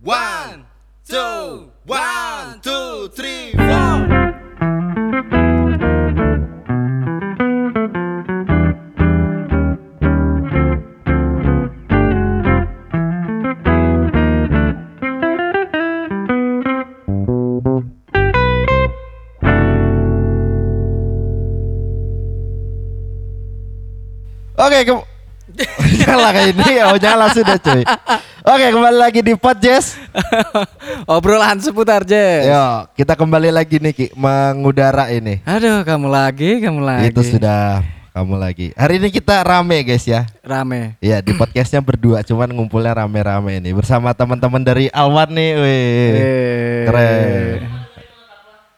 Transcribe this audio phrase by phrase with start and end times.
[0.00, 0.66] One,
[1.08, 3.96] two, one, two, three, four.
[24.56, 24.92] Oke, ke
[26.04, 27.80] nyala kayak ini, oh nyala sudah cuy.
[28.46, 29.98] Oke, kembali lagi di Pod Jazz.
[31.18, 32.46] Obrolan seputar jazz.
[32.46, 35.42] Yo, kita kembali lagi nih Ki, mengudara ini.
[35.42, 37.10] Aduh, kamu lagi, kamu lagi.
[37.10, 37.82] Itu sudah
[38.14, 38.70] kamu lagi.
[38.78, 40.30] Hari ini kita rame guys ya.
[40.46, 40.94] rame.
[41.02, 45.50] Iya di podcastnya berdua, cuman ngumpulnya rame-rame nih bersama teman-teman dari Alwan nih.
[45.58, 46.82] Eh.
[46.86, 47.58] Keren.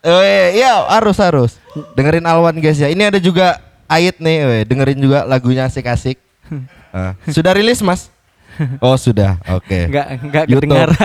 [0.00, 1.60] Weh, iya harus harus
[1.92, 2.88] dengerin Alwan guys ya.
[2.88, 4.62] Ini ada juga Ait nih, weh.
[4.64, 6.16] dengerin juga lagunya asik-asik.
[6.88, 8.08] Ah, sudah rilis mas?
[8.84, 9.80] Oh sudah, oke.
[9.88, 10.70] Enggak enggak YouTube.
[10.70, 10.96] kedengaran.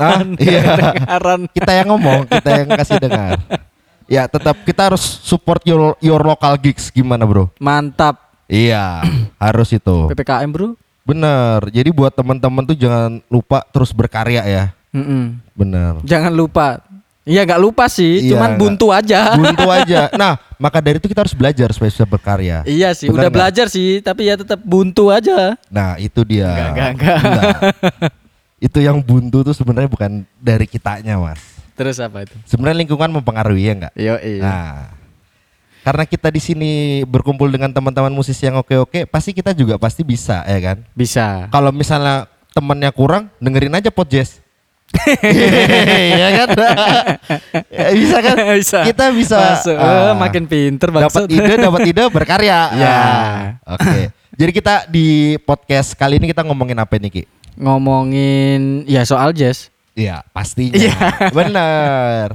[0.00, 0.62] Ah, iya.
[0.64, 1.40] Kedengaran.
[1.52, 3.38] kita yang ngomong, kita yang kasih dengar.
[4.04, 7.48] Ya tetap kita harus support your your local gigs gimana bro?
[7.56, 8.20] Mantap.
[8.44, 9.00] Iya
[9.40, 9.96] harus itu.
[10.12, 10.76] PPKM, Bro.
[11.04, 11.60] Bener.
[11.72, 14.64] Jadi buat teman-teman tuh jangan lupa terus berkarya ya.
[14.92, 15.40] Mm-mm.
[15.56, 16.00] Bener.
[16.04, 16.80] Jangan lupa.
[17.24, 19.20] Iya, nggak lupa sih, Iya, cuman nggak- buntu aja.
[19.32, 20.00] Buntu aja.
[20.20, 22.60] Nah maka dari itu kita harus belajar supaya bisa berkarya.
[22.64, 23.36] Iya sih, Bener udah nggak?
[23.40, 25.56] belajar sih, tapi ya tetap buntu aja.
[25.72, 26.52] Nah itu dia.
[26.52, 27.18] Enggak, enggak, enggak.
[27.24, 27.56] Enggak.
[28.68, 31.40] itu yang buntu tuh sebenarnya bukan dari kitanya mas.
[31.74, 32.36] Terus apa itu?
[32.44, 33.92] Sebenarnya lingkungan mempengaruhi ya enggak?
[33.96, 34.40] Yo, iya.
[34.40, 34.72] Nah,
[35.80, 36.70] karena kita di sini
[37.04, 40.76] berkumpul dengan teman-teman musisi yang oke-oke, pasti kita juga pasti bisa ya kan.
[40.92, 41.48] Bisa.
[41.48, 44.08] Kalau misalnya temennya kurang, dengerin aja pod
[45.04, 46.48] Iya kan?
[47.68, 48.36] Ya, bisa kan?
[48.60, 48.78] Bisa.
[48.86, 49.76] Kita bisa Masuk.
[49.76, 52.58] Eh, makin pinter dapat ide, dapat ide berkarya.
[52.74, 52.94] Ya.
[52.94, 54.10] Ah, Oke.
[54.34, 57.22] Jadi kita di podcast kali ini kita ngomongin apa nih Ki?
[57.54, 59.70] Ngomongin ya soal jazz.
[59.94, 60.74] Iya, pastinya.
[60.74, 60.96] Iya.
[61.30, 62.28] Bener.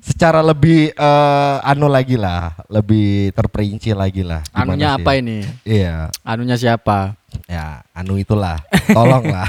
[0.00, 4.40] Secara lebih eh, anu lagi lah, lebih terperinci lagi lah.
[4.54, 5.02] Anunya sih?
[5.02, 5.38] apa ini?
[5.66, 7.18] Iya, Anunya siapa?
[7.46, 8.58] ya anu itulah.
[8.90, 9.46] Tolong lah.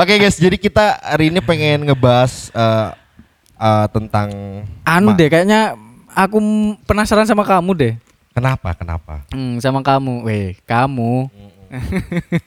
[0.00, 2.88] Oke guys, jadi kita hari ini pengen ngebahas eh,
[3.60, 4.28] eh, tentang
[4.88, 5.76] Anu deh, kayaknya
[6.16, 6.40] aku
[6.88, 7.94] penasaran sama kamu deh.
[8.32, 8.72] Kenapa?
[8.72, 9.20] Kenapa?
[9.28, 10.24] Hmm, sama kamu.
[10.24, 11.28] Weh, kamu.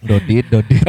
[0.01, 0.81] Dodit, Dodit.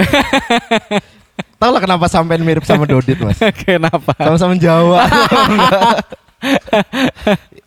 [1.61, 3.37] Tahu lah kenapa sampean mirip sama Dodit, Mas?
[3.65, 4.13] Kenapa?
[4.17, 5.05] Sama-sama Jawa.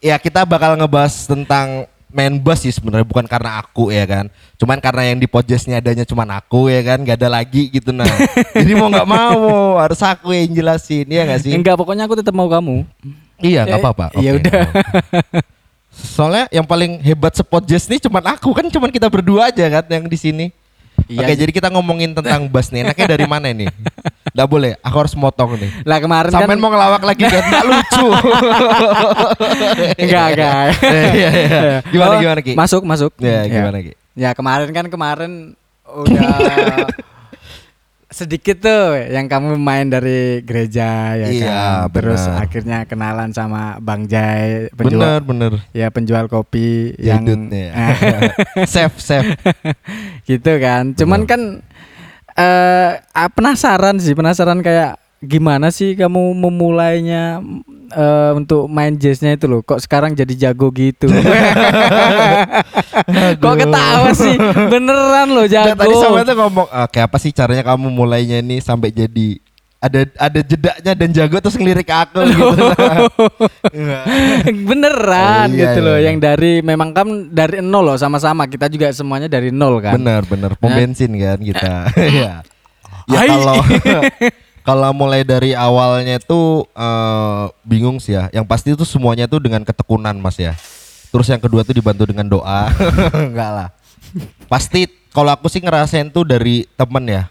[0.10, 4.26] ya kita bakal ngebahas tentang main bass sih sebenarnya bukan karena aku ya kan.
[4.58, 8.10] Cuman karena yang di podcastnya adanya cuman aku ya kan, gak ada lagi gitu nah.
[8.58, 9.40] Jadi mau nggak mau
[9.78, 11.54] harus aku yang jelasin ya gak sih?
[11.54, 12.84] Enggak, pokoknya aku tetap mau kamu.
[13.40, 14.06] Iya nggak Eh, apa-apa.
[14.18, 14.62] iya Oke, udah.
[16.16, 19.86] Soalnya yang paling hebat sepot jazz nih cuman aku kan cuman kita berdua aja kan
[19.88, 20.46] yang di sini.
[21.08, 22.84] Iya Oke jadi kita ngomongin tentang bass nih.
[22.84, 23.70] Enaknya dari mana nih?
[24.30, 25.72] Gak boleh, aku harus motong nih.
[25.86, 28.08] Lah kemarin Sampai kan mau ngelawak lagi kan nggak lucu.
[29.98, 30.66] enggak, enggak.
[31.16, 31.78] Iya, iya.
[31.90, 32.54] Gimana Oh, gimana Ki?
[32.54, 33.12] Masuk, masuk.
[33.18, 33.94] Ya, gimana Ki?
[34.14, 35.32] Ya kemarin kan kemarin
[35.88, 36.30] udah
[38.10, 41.46] sedikit tuh yang kamu main dari gereja ya Iya,
[41.86, 41.94] kan.
[41.94, 42.42] Terus benar.
[42.42, 45.52] akhirnya kenalan sama Bang Jai Bener penjual bener.
[45.72, 47.70] ya penjual kopi yang Jadutnya.
[48.66, 49.30] Save save.
[50.26, 50.98] gitu kan.
[50.98, 51.62] Cuman kan
[52.34, 57.38] eh ah, penasaran sih, penasaran kayak gimana sih kamu memulainya
[57.90, 59.60] eh, untuk main jazznya itu loh.
[59.60, 61.08] Kok sekarang jadi jago gitu?
[63.38, 64.36] Kok ketawa sih?
[64.68, 65.76] Beneran loh jago.
[65.76, 69.38] tadi sama tuh ngomong, oke apa sih caranya kamu mulainya nih sampai jadi
[69.80, 72.52] ada ada jedaknya dan jago terus ngelirik aku gitu.
[74.68, 75.96] Beneran Oh, iya, gitu iya, loh.
[75.96, 76.06] iya.
[76.12, 78.44] Yang dari memang kan dari nol loh sama-sama.
[78.46, 79.96] Kita juga semuanya dari nol kan.
[79.96, 80.76] Bener bener pom Ya.
[80.78, 81.74] bensin kan kita.
[81.96, 82.34] Iya.
[83.08, 83.28] ya Hai.
[83.28, 83.56] kalau
[84.70, 88.30] kalau mulai dari awalnya tuh eh, bingung sih ya.
[88.30, 90.54] Yang pasti itu semuanya tuh dengan ketekunan Mas ya.
[91.10, 92.70] Terus yang kedua tuh dibantu dengan doa.
[93.18, 93.70] Enggak lah.
[94.46, 97.26] Pasti kalau aku sih ngerasain tuh dari temen ya.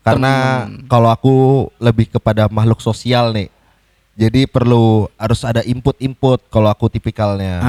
[0.00, 3.52] Karena kalau aku lebih kepada makhluk sosial nih.
[4.12, 7.64] Jadi perlu harus ada input-input kalau aku tipikalnya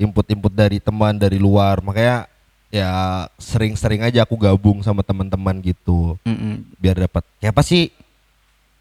[0.00, 2.24] input-input dari teman dari luar makanya
[2.72, 6.64] ya sering-sering aja aku gabung sama teman-teman gitu Mm-mm.
[6.80, 7.92] biar dapat kayak apa sih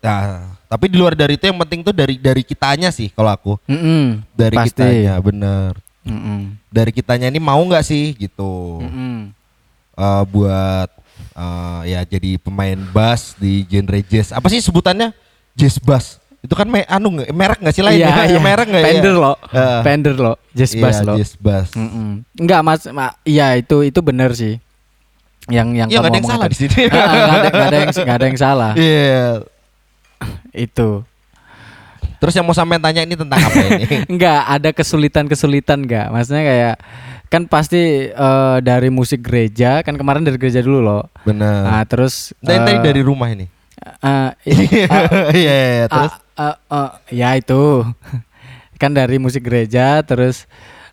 [0.03, 3.53] nah tapi di luar dari itu yang penting tuh dari dari kitanya sih kalau aku
[3.63, 4.19] Mm-mm.
[4.31, 4.75] dari Pasti.
[4.75, 5.71] kitanya bener
[6.03, 6.59] Mm-mm.
[6.67, 9.31] dari kitanya ini mau nggak sih gitu Mm-mm.
[9.93, 10.89] Eh, buat
[11.31, 15.13] eh, ya jadi pemain bass di genre jazz apa sih sebutannya
[15.53, 18.27] jazz bass itu kan me anu nggak- merek nggak sih lain ya?
[18.27, 18.35] iya.
[18.37, 18.87] merek nggak ya?
[18.89, 19.33] Fender lo.
[19.47, 20.33] Eh, Fender lo.
[20.51, 21.13] Jazz iya, bass lo.
[21.15, 22.19] jazz bass Mm-mm.
[22.35, 24.59] Enggak mas, ma- iya itu itu bener sih.
[25.47, 26.51] yang yang Ya nggak ada yang salah tadi.
[26.51, 26.81] di sini.
[26.85, 28.71] Ah, ah, nggak ada ada yang nggak ada yang salah.
[28.73, 29.23] Iya.
[30.51, 31.03] Itu.
[32.15, 33.83] Terus yang mau sampean tanya ini tentang apa ini?
[34.11, 36.07] Enggak, ada kesulitan-kesulitan enggak?
[36.07, 36.75] Maksudnya kayak
[37.27, 41.03] kan pasti eh, dari musik gereja, kan kemarin dari gereja dulu loh.
[41.23, 41.63] Benar.
[41.63, 43.43] Nah, terus Tadi tadi eh, dari rumah ini.
[43.99, 44.87] eh, i-
[45.41, 47.83] Iya, terus ah, ah, ya itu.
[48.81, 50.43] kan dari musik gereja terus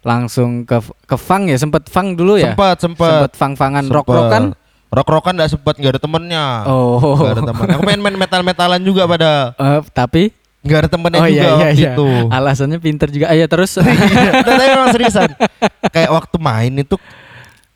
[0.01, 2.51] langsung ke ke funk ya, sempet funk dulu ya?
[2.51, 4.43] sempat sempat Sempet funk-funkan rock-rockan.
[4.49, 4.60] rock
[4.91, 6.45] rockan nggak sempat nggak ada temennya.
[6.67, 7.15] Oh.
[7.15, 9.55] nggak ada teman aku main main metal metalan juga pada.
[9.55, 10.23] Eh, tapi?
[10.61, 12.23] Nggak ada temennya oh juga iya iya waktu iya.
[12.37, 13.33] Alasannya pinter juga.
[13.33, 13.79] Ah, ya terus?
[13.79, 15.31] Iya, tapi memang seriusan.
[15.89, 16.97] Kayak waktu main itu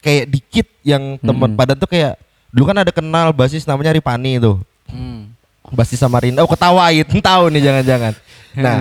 [0.03, 1.55] kayak dikit yang temen.
[1.55, 1.61] Mm-mm.
[1.61, 2.19] pada tuh kayak
[2.53, 5.33] dulu kan ada kenal basis namanya Ripani itu Hmm.
[5.73, 7.09] basis Samarinda oh ketawain.
[7.25, 8.13] Tahu nih jangan-jangan.
[8.59, 8.77] Nah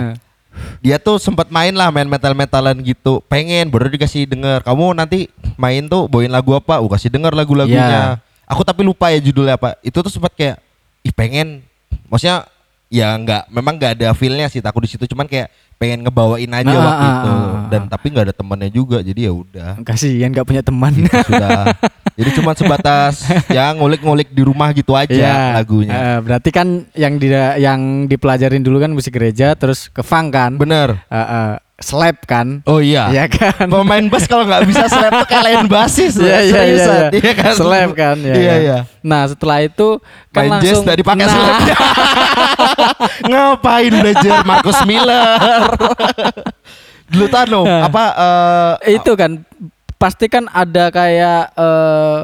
[0.84, 3.24] dia tuh sempat main lah main metal metalan gitu.
[3.26, 4.62] Pengen baru dikasih denger.
[4.62, 6.78] Kamu nanti main tuh bawain lagu apa?
[6.78, 9.76] Aku kasih denger lagu-lagunya aku tapi lupa ya judulnya apa.
[9.80, 10.60] Itu tuh sempat kayak
[11.00, 11.60] ih pengen.
[12.06, 12.46] Maksudnya
[12.88, 15.04] ya nggak memang nggak ada feelnya sih aku di situ.
[15.06, 17.26] Cuman kayak pengen ngebawain aja Ah, waktu ah, itu.
[17.26, 19.70] ah, ah, dan tapi nggak ada temannya juga jadi ya udah.
[19.82, 20.92] Kasihan nggak punya teman.
[20.94, 21.66] Gitu sudah.
[22.14, 25.90] Jadi cuma sebatas ya ngulik-ngulik di rumah gitu aja Iya, lagunya.
[25.90, 27.26] eh, berarti kan yang di
[27.58, 30.54] yang dipelajarin dulu kan musik gereja terus ke funk kan.
[30.54, 30.94] bener.
[31.04, 32.62] Eh, eh, slap kan.
[32.64, 33.66] oh iya Iya kan.
[33.66, 36.84] pemain bass kalau nggak bisa slap tuh lain basis Iya iya iya.
[36.86, 37.08] iya.
[37.12, 38.16] iya kan Slap kan.
[38.16, 39.98] ya iya iya Nah setelah itu
[40.30, 41.76] kan main langsung nggak dipakai nah, slapnya
[43.28, 45.60] ngapain belajar Marcus Miller
[47.04, 47.80] dulu tano Nah.
[47.86, 48.04] apa
[48.80, 49.42] eh, itu kan
[49.96, 52.18] pasti kan ada kayak eh,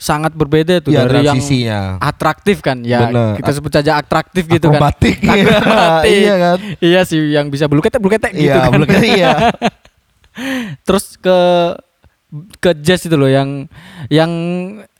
[0.00, 3.36] sangat berbeda tuh ya, dari yang transisinya atraktif kan ya Bener.
[3.36, 5.16] kita sebut saja atraktif gitu kan Akrobatik.
[5.28, 6.08] Akrobatik.
[6.08, 9.32] iya kan iya sih yang bisa bulu ketek bulu ketek gitu iya kan iya
[10.82, 11.38] terus ke
[12.62, 13.66] ke jazz itu loh yang
[14.06, 14.30] yang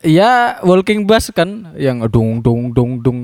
[0.02, 3.18] ya walking bass kan yang dung dung dung dung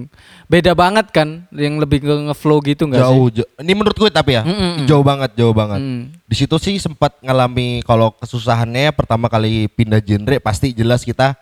[0.46, 4.38] beda banget kan yang lebih ke ngeflow gitu enggak jauh, jauh ini menurut gue tapi
[4.38, 4.86] ya Mm, mm, mm.
[4.86, 6.14] jauh banget jauh banget Hmm.
[6.22, 11.34] di situ sih sempat ngalami kalau kesusahannya pertama kali pindah genre pasti jelas kita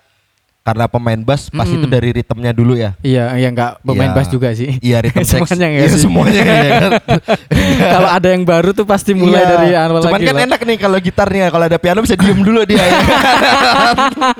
[0.64, 1.92] karena pemain bass pasti itu Mm.
[1.92, 4.16] dari ritmenya dulu ya Iya, iya enggak pemain Iya.
[4.16, 4.80] bass juga sih.
[4.80, 6.00] iya ritme seks semuanya enggak iya, sih.
[6.00, 6.90] semuanya ya kan
[7.94, 9.50] Kalau ada yang baru tuh pasti mulai Iya.
[9.50, 10.24] dari awal Cuman lagi.
[10.24, 10.46] kan lah.
[10.46, 12.80] enak nih kalau gitarnya, kalau ada piano bisa diem dulu dia.
[12.80, 13.96] ya kan?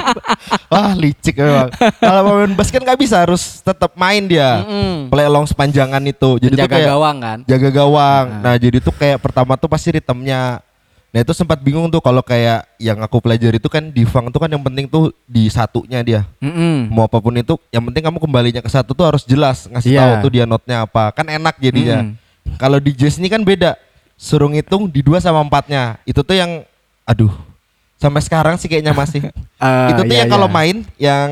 [0.73, 1.69] Wah licik memang.
[1.95, 4.65] Kalau pemain bass kan nggak bisa, harus tetap main dia.
[4.65, 5.11] Mm-mm.
[5.11, 6.41] Play along sepanjangan itu.
[6.41, 7.39] Jadi tuh Jaga kayak gawang kan.
[7.45, 8.25] jaga gawang.
[8.41, 10.64] Nah jadi tuh kayak pertama tuh pasti ritmenya.
[11.15, 14.43] Nah itu sempat bingung tuh kalau kayak yang aku pelajari itu kan di funk tuh
[14.43, 16.27] kan yang penting tuh di satunya dia.
[16.43, 16.91] Mm-mm.
[16.91, 20.03] Mau apa pun itu, yang penting kamu kembalinya ke satu tuh harus jelas ngasih Iya.
[20.03, 21.15] tahu tuh dia notnya apa.
[21.15, 22.03] Kan enak jadinya.
[22.03, 22.59] Mm.
[22.59, 23.79] Kalau di jazz ini kan beda.
[24.19, 26.03] Suruh ngitung di dua sama empatnya.
[26.03, 26.67] Itu tuh yang
[27.07, 27.31] aduh.
[27.95, 29.31] Sampai sekarang sih kayaknya masih.
[29.63, 30.55] Ah, itu tuh iya, yang kalau iya.
[30.59, 31.31] main yang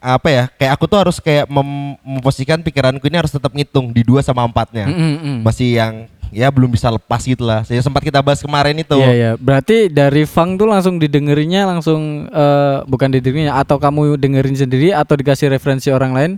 [0.00, 0.44] apa ya?
[0.56, 4.40] Kayak aku tuh harus kayak mem- memposisikan pikiranku ini harus tetap ngitung di dua sama
[4.48, 4.88] empatnya.
[4.88, 5.44] Mm-mm.
[5.44, 7.64] Masih yang ya belum bisa lepas gitu lah.
[7.64, 8.96] Saya sempat kita bahas kemarin itu.
[8.96, 9.30] Iya iya.
[9.36, 15.14] Berarti dari funk tuh langsung didengerinnya langsung eh, bukan didengerinnya atau kamu dengerin sendiri atau
[15.16, 16.32] dikasih referensi orang lain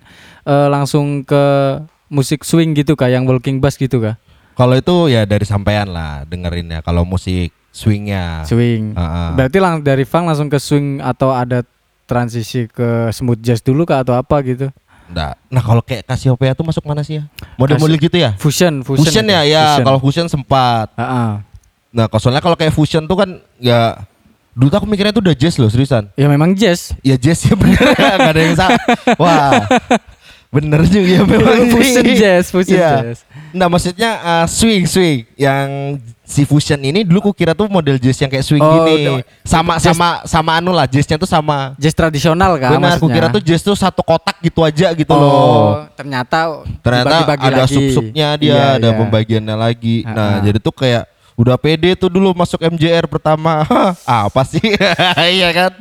[0.46, 1.44] eh, langsung ke
[2.10, 4.18] musik swing gitu kah yang walking bass gitu kah?
[4.58, 6.82] Kalau itu ya dari sampean lah dengerinnya.
[6.82, 8.44] Kalau musik swingnya.
[8.44, 8.98] Swing.
[8.98, 9.28] Ah, ah.
[9.38, 11.62] Berarti lang dari funk langsung ke swing atau ada
[12.10, 14.68] transisi ke smooth jazz dulu kah atau apa gitu?
[15.10, 15.32] Nggak.
[15.50, 17.24] Nah kalau kayak Cassiopeia tuh masuk mana sih ya?
[17.58, 18.38] Model-model gitu ya?
[18.38, 19.02] Fusion, fusion.
[19.02, 19.34] Fusion, itu.
[19.34, 19.66] ya, ya.
[19.82, 20.94] Kalau fusion sempat.
[20.94, 21.30] Ah, ah.
[21.90, 23.98] Nah, kalau soalnya kalau kayak fusion tuh kan ya
[24.54, 26.06] dulu aku mikirnya tuh udah jazz loh seriusan.
[26.14, 26.94] Ya memang jazz.
[27.02, 28.80] Ya jazz ya bener, nggak ada yang salah.
[29.18, 29.66] Wah,
[30.50, 32.90] bener juga ya memang fusion jazz, fusion Iya.
[33.06, 33.22] jazz.
[33.50, 38.18] Nah maksudnya uh, swing swing yang si fusion ini dulu ku kira tuh model jazz
[38.18, 39.22] yang kayak swing Oh, gini.
[39.42, 41.74] Sama jazz- sama sama anu lah jazznya tuh sama.
[41.76, 43.14] Jazz tradisional kah Benar, ku maksudnya?
[43.14, 45.86] kira tuh jazz tuh satu kotak gitu aja gitu oh, loh.
[45.94, 48.98] ternyata Ternyata ada sub-subnya dia, Iya, ada iya.
[48.98, 50.02] pembagiannya lagi.
[50.02, 50.42] Ah, Nah, ah.
[50.42, 53.62] jadi tuh kayak udah pede tuh dulu masuk MJR pertama.
[54.26, 54.60] Apa sih?
[55.38, 55.72] iya kan?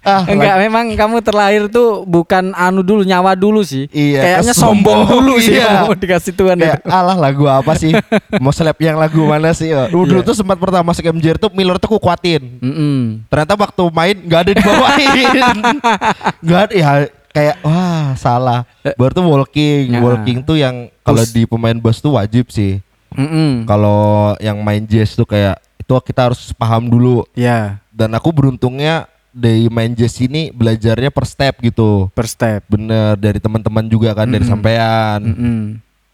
[0.00, 3.84] Ah, Enggak, memang kamu terlahir tuh bukan anu dulu, nyawa dulu sih.
[3.90, 5.84] Iya, Kayaknya kesombong, sombong dulu sih iya.
[5.84, 6.88] kamu dikasih Tuhan kayak itu.
[6.88, 7.92] alah lagu apa sih?
[8.36, 9.68] Mau slap yang lagu mana sih?
[9.70, 10.28] Oh, Dulu, dulu Iya.
[10.28, 12.40] tuh sempat pertama masuk MJR tuh Miller tuh ku kuatin.
[12.58, 13.28] Mm-mm.
[13.28, 15.56] Ternyata waktu main nggak ada dibawain.
[16.44, 16.90] Nggak ada ya
[17.30, 18.60] kayak wah salah.
[18.96, 20.00] Baru tuh walking, Ya.
[20.00, 22.80] walking tuh yang kalau di pemain bass tuh wajib sih.
[23.12, 23.68] Mm-mm.
[23.68, 27.26] Kalau yang main jazz tuh kayak itu kita harus paham dulu.
[27.32, 32.10] Ya, Dan aku beruntungnya dari main jazz ini belajarnya per step gitu.
[32.10, 32.66] per step.
[32.66, 34.52] Bener dari teman-teman juga kan dari Mm-mm.
[34.52, 35.20] sampean.
[35.22, 35.58] Mm-mm.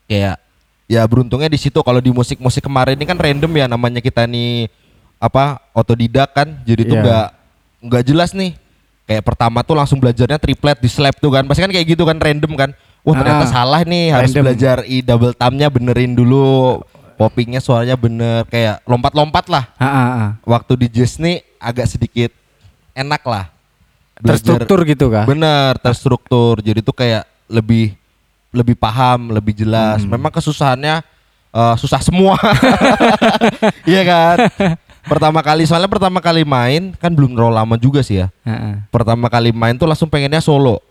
[0.07, 0.37] Kayak
[0.87, 4.69] ya beruntungnya di situ kalau di musik-musik kemarin ini kan random ya namanya kita nih
[5.17, 6.61] apa otodidak kan.
[6.63, 7.03] Jadi tuh Iya.
[7.03, 7.27] nggak
[7.87, 8.53] nggak jelas nih
[9.05, 12.19] kayak pertama tuh langsung belajarnya triplet di slap tuh kan pasti kan kayak gitu kan
[12.19, 12.71] random kan
[13.01, 14.43] wah ternyata Ah, salah nih harus random.
[14.43, 16.83] belajar i double thumbnya benerin dulu
[17.15, 20.31] poppingnya suaranya bener kayak lompat-lompat lah Ah, ah, ah.
[20.43, 22.35] waktu di jazz nih agak sedikit
[22.97, 23.45] enak lah.
[24.17, 25.29] Belajar- Terstruktur gitu kah?
[25.29, 26.65] bener terstruktur.
[26.65, 27.93] Jadi tuh kayak lebih
[28.49, 30.01] lebih paham lebih jelas.
[30.01, 30.17] Hmm.
[30.17, 31.05] memang kesusahannya
[31.53, 32.41] eh, susah semua.
[33.87, 34.37] Iya kan?
[35.07, 38.33] Pertama kali soalnya pertama kali main kan belum terlalu lama juga sih ya.
[38.43, 38.83] Ah.
[38.91, 40.83] pertama kali main tuh langsung pengennya solo.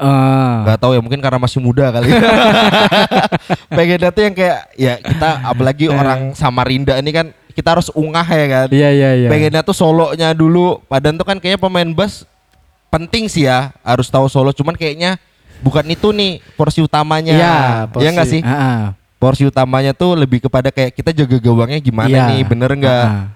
[0.00, 0.64] Ah.
[0.64, 2.08] nggak tahu ya mungkin karena masih muda kali.
[3.76, 8.46] Pengennya tuh yang kayak ya kita apalagi orang Samarinda ini kan kita harus ungah ya
[8.48, 9.28] kan Iya iya iya.
[9.28, 12.24] pengennya tuh solonya dulu padahal tuh kan kayaknya pemain bass
[12.88, 15.16] penting sih ya harus tahu solo cuman kayaknya
[15.60, 17.54] bukan itu nih porsi utamanya Iya,
[17.94, 18.34] ya nggak porsi.
[18.34, 18.80] sih Ah, ah.
[19.16, 22.24] porsi utamanya tuh lebih kepada kayak kita jaga gawangnya gimana Iya.
[22.28, 23.26] nih bener nggak Ah, ah.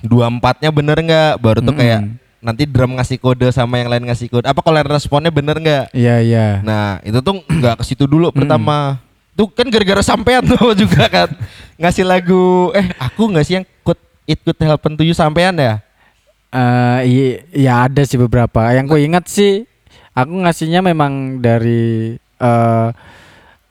[0.00, 1.78] dua empatnya bener nggak baru tuh Mm-mm.
[1.78, 2.00] kayak
[2.38, 6.16] nanti drum ngasih kode sama yang lain ngasih kode apa kalau responnya bener nggak Iya
[6.18, 6.46] iya.
[6.62, 8.38] nah itu tuh nggak ke situ dulu Hmm.
[8.38, 9.02] pertama
[9.38, 11.28] tuh kan gara-gara sampean tuh juga kan
[11.78, 15.78] ngasih lagu eh aku nggak sih yang could it could happen to you sampean ya
[16.48, 18.72] Eh, iya, iya ada sih beberapa.
[18.72, 19.68] Yang gue ingat sih,
[20.16, 22.88] aku ngasihnya memang dari eh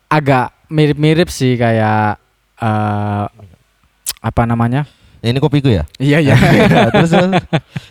[0.07, 2.21] agak mirip-mirip sih kayak
[2.61, 3.25] eh
[4.21, 4.85] apa namanya?
[5.25, 6.35] Ya, ini kopiku ya Iya iya.
[6.93, 7.33] terus, terus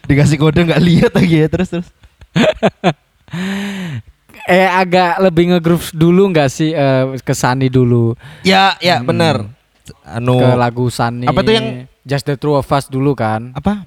[0.06, 1.88] dikasih kode nggak lihat lagi ya terus terus
[4.47, 9.43] eh agak lebih nge-groove dulu nggak sih eh, ke Sani dulu ya ya bener
[10.03, 11.26] anu ke lagu Sani.
[11.26, 13.50] Apa tuh yang- Just the True of Us dulu kan?
[13.53, 13.83] apa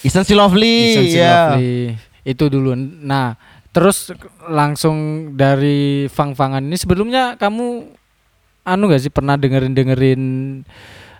[0.00, 1.98] Isn't she lovely Isn't She ya Lovely.
[2.22, 2.72] Itu dulu.
[3.00, 3.34] Nah,
[3.68, 4.14] terus
[4.44, 4.96] langsung
[5.34, 7.90] dari Fang-Fangan ini sebelumnya kamu
[8.62, 10.22] anu gak sih pernah dengerin dengerin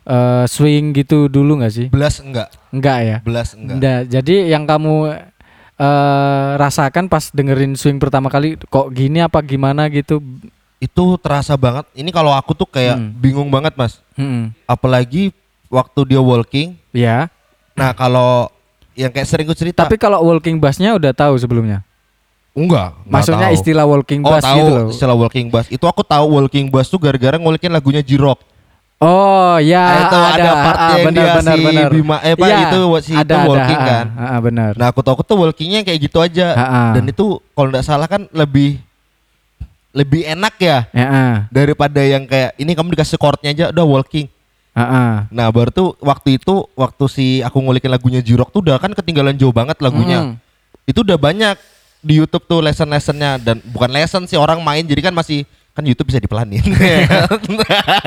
[0.02, 1.86] eh, swing gitu dulu nggak sih?
[1.88, 3.16] belas enggak Enggak ya.
[3.20, 4.00] belas enggak Nggak.
[4.08, 4.94] Jadi yang kamu
[5.80, 10.20] eh, rasakan pas dengerin swing pertama kali kok gini apa gimana gitu?
[10.78, 13.12] itu terasa banget ini kalau aku tuh kayak Hmm.
[13.14, 14.48] bingung banget mas Hmm.
[14.64, 15.28] apalagi
[15.68, 17.28] waktu dia walking Ya.
[17.74, 18.48] nah kalau
[18.92, 21.84] yang kayak sering gue cerita Tapi kalau walking bassnya udah tahu sebelumnya.
[22.50, 23.56] enggak enggak Maksudnya tahu.
[23.56, 24.88] istilah walking oh bass tahu gitu loh.
[24.88, 28.40] istilah walking bass itu aku tahu walking bass tuh gara-gara ngulikin lagunya Jirok
[29.00, 31.56] Oh ya Ah, itu ada part ah, yang benar, dia benar,
[31.88, 31.94] si.
[31.96, 34.70] Bima eh Pak Iya, itu si ada, itu ada, walking ah, kan ah, ah, benar.
[34.76, 36.90] nah aku tahu aku tuh walkingnya kayak gitu aja Ah, ah.
[36.92, 38.76] dan itu kalau nggak salah kan lebih
[39.90, 44.28] lebih enak ya Ya, ah, daripada yang kayak ini kamu dikasih chordnya aja udah walking
[44.70, 45.12] ah, ah.
[45.32, 49.32] nah baru tuh waktu itu waktu si aku ngulikin lagunya Jirok tuh udah kan ketinggalan
[49.34, 50.34] jauh banget lagunya Mm.
[50.84, 51.56] itu udah banyak
[52.00, 55.48] di YouTube tuh lesson-lessonnya dan bukan lesson sih orang main jadi kan masih
[55.80, 56.60] kan YouTube bisa dipelanin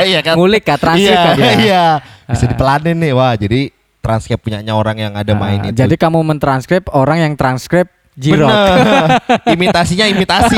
[0.03, 1.51] Iya kan Ngulik kah, transkrip iya, kah dia?
[1.57, 1.85] iya
[2.23, 2.49] bisa Ah.
[2.49, 6.85] dipelanin nih wah jadi transkrip punyanya orang yang ada main Ah, itu Jadi kamu mentranskrip
[6.89, 8.45] orang yang transkrip Jirok.
[8.45, 9.09] Bener.
[9.55, 10.53] imitasinya imitasi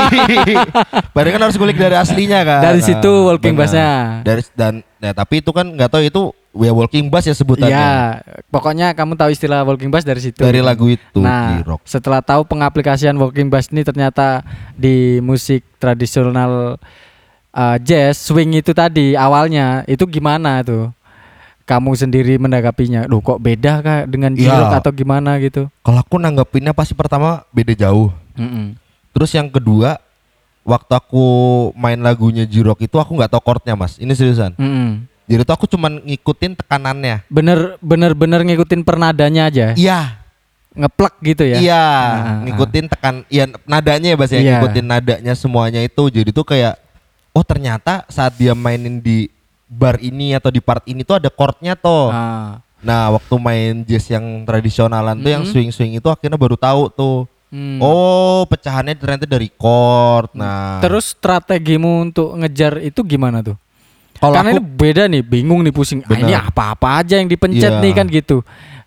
[1.16, 3.64] Padahal kan harus ngulik dari aslinya kan Dari situ walking bener.
[3.64, 3.90] bassnya.
[4.20, 6.22] dari dan ya, tapi itu kan nggak tahu itu
[6.54, 10.36] ya walking bass ya sebutannya Iya, pokoknya kamu tahu istilah walking bass dari situ.
[10.36, 11.80] dari lagu itu Nah, Jirok.
[11.82, 14.44] setelah tahu pengaplikasian walking bass ini ternyata
[14.74, 16.76] di musik tradisional
[17.56, 20.92] uh, jazz swing itu tadi awalnya itu gimana tuh?
[21.66, 24.54] Kamu sendiri menanggapinya, Duh kok beda kah dengan Iya.
[24.54, 25.66] jirok atau gimana gitu?
[25.82, 28.14] Kalau aku nanggepinnya pasti pertama beda jauh.
[28.38, 28.78] Mm-mm.
[29.10, 29.98] Terus yang kedua,
[30.62, 31.24] waktu aku
[31.74, 33.98] main lagunya Jirok itu aku nggak tahu chordnya mas.
[33.98, 34.54] Ini seriusan.
[34.54, 35.10] Mm-mm.
[35.26, 37.26] Jadi tuh aku cuman ngikutin tekanannya.
[37.26, 40.22] Bener bener bener ngikutin pernadanya aja, Iya,
[40.70, 41.58] ngeplek gitu ya?
[41.58, 44.62] iya, Ah, ngikutin tekan, ya nadanya ya mas ya, Iya.
[44.62, 46.02] ngikutin nadanya semuanya itu.
[46.14, 46.78] Jadi tuh kayak,
[47.36, 49.28] oh ternyata saat dia mainin di
[49.68, 52.08] bar ini atau di part ini tuh ada chordnya tuh.
[52.08, 52.64] Ah.
[52.80, 55.50] Nah waktu main jazz yang tradisionalan tuh yang Mhm.
[55.52, 57.18] swing-swing itu akhirnya baru tahu tuh.
[57.46, 57.78] Hmm.
[57.78, 60.32] Oh pecahannya ternyata dari chord.
[60.32, 63.54] Nah Terus strategimu untuk ngejar itu gimana tuh?
[64.16, 66.00] kalau Karena aku ini beda nih, bingung nih pusing.
[66.08, 67.82] Ah, ini apa-apa aja yang dipencet Iya.
[67.84, 68.40] nih kan gitu.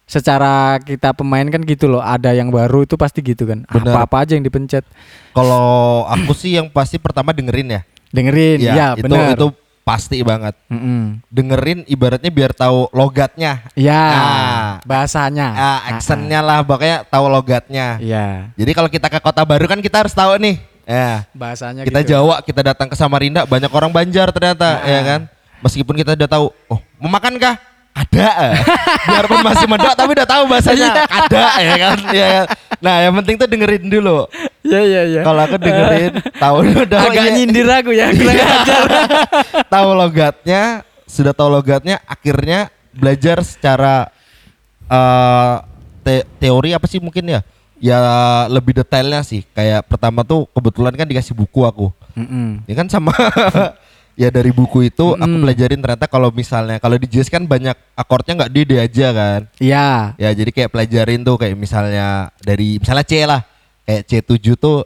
[0.09, 3.61] Secara kita pemain kan gitu loh, ada yang baru itu pasti gitu kan.
[3.69, 3.93] Benar.
[3.93, 4.81] Apa-apa aja yang dipencet.
[5.37, 7.81] Kalau aku sih yang pasti pertama dengerin ya.
[8.09, 9.37] Dengerin, Iya, ya, itu benar.
[9.37, 9.47] itu
[9.81, 10.53] pasti banget.
[10.69, 11.21] Mm-mm.
[11.29, 13.65] Dengerin ibaratnya biar tahu logatnya.
[13.73, 14.69] Ya, Ah.
[14.85, 15.47] bahasanya.
[15.51, 17.97] Ah, actionnya lah pokoknya tahu logatnya.
[17.97, 20.57] Iya, Jadi kalau kita ke kota baru kan kita harus tahu nih.
[20.89, 21.21] Ya.
[21.37, 22.17] bahasanya Kita gitu.
[22.17, 24.89] Jawa, kita datang ke Samarinda banyak orang Banjar ternyata, Ah.
[24.89, 25.21] ya kan?
[25.61, 27.61] Meskipun kita udah tahu, oh, mau makan kah?
[27.99, 28.27] Ada.
[28.51, 28.53] eh.
[29.11, 30.89] Biarpun masih medok tapi udah tahu bahasanya.
[31.03, 31.97] ada ya kan?
[32.15, 32.27] Ya?
[32.79, 34.23] Nah, yang penting tuh dengerin dulu.
[34.63, 35.21] Iya, iya, iya.
[35.27, 37.35] Kalau aku dengerin tahu udah Agak iya.
[37.35, 38.07] nyindir aku ya.
[38.11, 38.83] ajar.
[39.73, 40.61] tahu logatnya,
[41.03, 44.07] sudah tahu logatnya, akhirnya belajar secara
[44.89, 45.55] eh
[46.01, 47.41] te- teori apa sih mungkin ya?
[47.79, 47.99] ya
[48.51, 49.43] lebih detailnya sih.
[49.55, 51.87] Kayak pertama tuh kebetulan kan dikasih buku aku.
[52.15, 52.63] Mm-mm.
[52.67, 53.11] Ya kan sama
[54.19, 55.47] ya dari buku itu aku Mm-mm.
[55.47, 59.41] pelajarin ternyata kalau misalnya kalau di jazz kan banyak akordnya nggak D D aja kan.
[59.57, 60.11] Iya.
[60.19, 63.41] Ya jadi kayak pelajarin tuh kayak misalnya dari misalnya C lah.
[63.88, 64.83] Kayak C7 tuh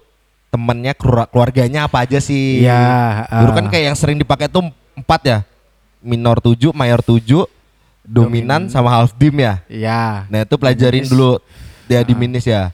[0.47, 2.61] temennya keluar- keluarganya apa aja sih.
[2.61, 3.69] Iya, Dulu kan ah.
[3.73, 4.63] kayak yang sering dipakai tuh
[4.93, 5.39] empat ya.
[5.99, 7.43] Minor 7, mayor 7,
[8.03, 9.59] dominan sama half beam ya.
[9.65, 10.29] Iya.
[10.29, 11.11] Nah itu pelajarin Diminis.
[11.11, 11.31] dulu
[11.83, 12.05] dia Ah.
[12.05, 12.71] diminis ya.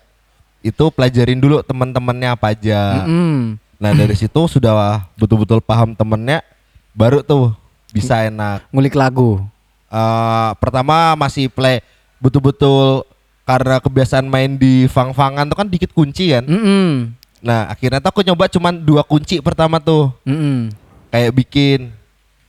[0.60, 3.08] Itu pelajarin dulu teman-temannya apa aja.
[3.08, 3.56] Mm-mm.
[3.80, 6.44] Nah dari situ sudah betul-betul paham temennya,
[6.92, 7.56] baru tuh
[7.96, 8.68] bisa enak.
[8.76, 9.40] Ngulik lagu.
[9.88, 11.80] Eh pertama masih play
[12.20, 13.08] betul-betul
[13.48, 16.44] karena kebiasaan main di fang-fangan tuh kan dikit kunci kan.
[16.44, 17.16] Mm-mm.
[17.40, 20.70] Nah akhirnya tuh aku nyoba cuman dua kunci pertama tuh Mm-mm.
[21.10, 21.90] kayak bikin.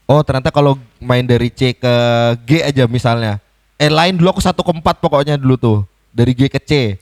[0.05, 1.93] Oh ternyata kalau main dari C ke
[2.43, 3.39] G aja misalnya.
[3.79, 5.79] Eh lain dulu aku satu ke empat pokoknya dulu tuh
[6.11, 6.99] dari G ke C.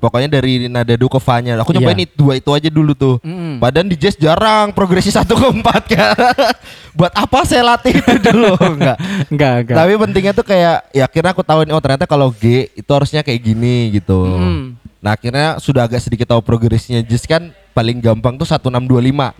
[0.00, 1.60] Pokoknya dari nada do ke fa-nya.
[1.60, 3.20] Aku nyobain itu dua itu aja dulu tuh.
[3.20, 3.60] Mm-mm.
[3.60, 6.16] Padahal di jazz jarang progresi satu ke empat kan.
[6.96, 8.96] Buat apa saya latih itu dulu enggak.
[9.28, 9.76] Enggak, enggak.
[9.76, 13.40] Tapi pentingnya tuh kayak ya akhirnya aku tahu oh ternyata kalau G itu harusnya kayak
[13.44, 14.24] gini gitu.
[14.24, 14.80] Mm.
[15.04, 19.36] Nah akhirnya sudah agak sedikit tahu progresinya jazz kan paling gampang tuh 1625.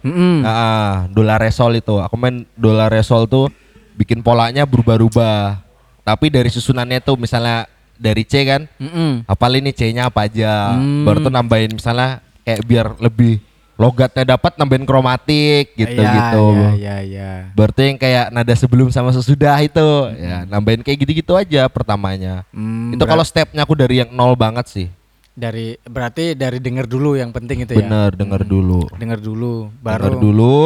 [0.00, 0.42] Mm-mm.
[0.42, 2.02] Nah, dolar resol itu.
[2.02, 3.46] Aku main dolar resol tuh
[3.94, 5.60] bikin polanya berubah-ubah.
[6.02, 7.68] Tapi dari susunannya tuh misalnya
[8.00, 9.28] dari C kan, Mm-mm.
[9.28, 10.72] hafal ini C-nya apa aja.
[10.72, 11.04] Hmm.
[11.04, 13.44] Baru tuh nambahin misalnya kayak biar lebih
[13.76, 16.44] logatnya dapat nambahin kromatik gitu Iya, gitu.
[16.52, 17.30] Iya, iya, iya.
[17.52, 22.44] Baru tuh yang kayak nada sebelum sama sesudah itu ya nambahin kayak gitu-gitu aja pertamanya.
[22.52, 24.88] Hmm, itu kalau stepnya aku dari yang nol banget sih.
[25.30, 27.80] dari berarti dari denger dulu yang penting itu ya.
[27.80, 28.84] Bener denger dulu.
[28.92, 30.58] Denger dulu, Denger baru dulu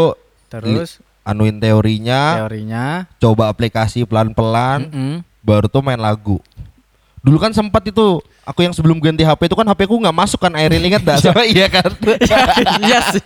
[0.51, 3.07] terus anuin teorinya, teorinya.
[3.17, 5.15] coba aplikasi pelan-pelan, Mm-mm.
[5.41, 6.43] baru tuh main lagu.
[7.25, 10.37] Dulu kan sempat itu aku yang sebelum ganti HP itu kan HP ku nggak masuk
[10.45, 11.89] kan Airil ingat dah sama iya kan.
[12.85, 13.25] iya sih.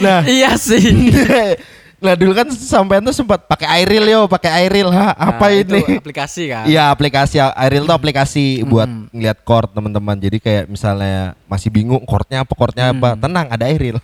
[0.00, 0.20] Nah.
[0.24, 0.80] iya sih.
[2.04, 5.74] nah dulu kan sampean tuh sempat pakai Airil yo, pakai Airil ha apa Nah, itu
[5.74, 5.96] ini?
[5.96, 6.64] aplikasi kan.
[6.68, 9.08] Iya aplikasi Airil tuh aplikasi buat Mm.
[9.10, 10.16] ngeliat chord teman-teman.
[10.16, 13.96] Jadi kayak misalnya masih bingung chordnya apa chordnya apa, tenang ada Airil.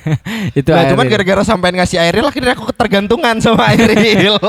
[0.58, 4.38] itu nah cuman gara-gara sampean ngasih Airil akhirnya aku ketergantungan sama Airil.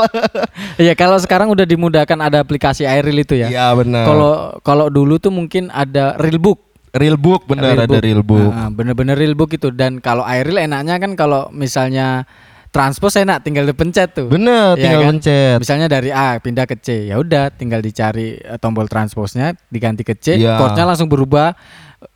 [0.78, 3.50] Iya, kalau sekarang udah dimudahkan ada aplikasi Airil itu ya.
[3.50, 4.06] Iya benar.
[4.06, 6.62] Kalau kalau dulu tuh mungkin ada Realbook.
[6.92, 8.52] Realbook bener ada Realbook.
[8.52, 12.28] Nah, bener-bener Realbook itu dan kalau Airil enaknya kan kalau misalnya
[12.72, 14.28] transpose enak tinggal dipencet tuh.
[14.28, 15.10] Bener, Iya tinggal kan?
[15.14, 15.58] pencet.
[15.60, 20.16] Misalnya dari A pindah ke C, ya udah tinggal dicari eh, tombol transposnya diganti ke
[20.16, 20.56] C, Iya.
[20.56, 21.52] chordnya langsung berubah.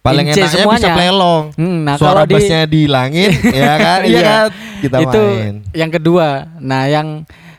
[0.02, 1.44] Paling enaknya bisa plelong.
[1.54, 4.00] Hmm, nah Suara kalau di bassnya dihilangin, ya kan?
[4.02, 4.22] Iya Iya.
[4.24, 4.46] kan?
[4.80, 5.56] Kita itu main.
[5.72, 6.28] yang kedua.
[6.58, 7.08] Nah, yang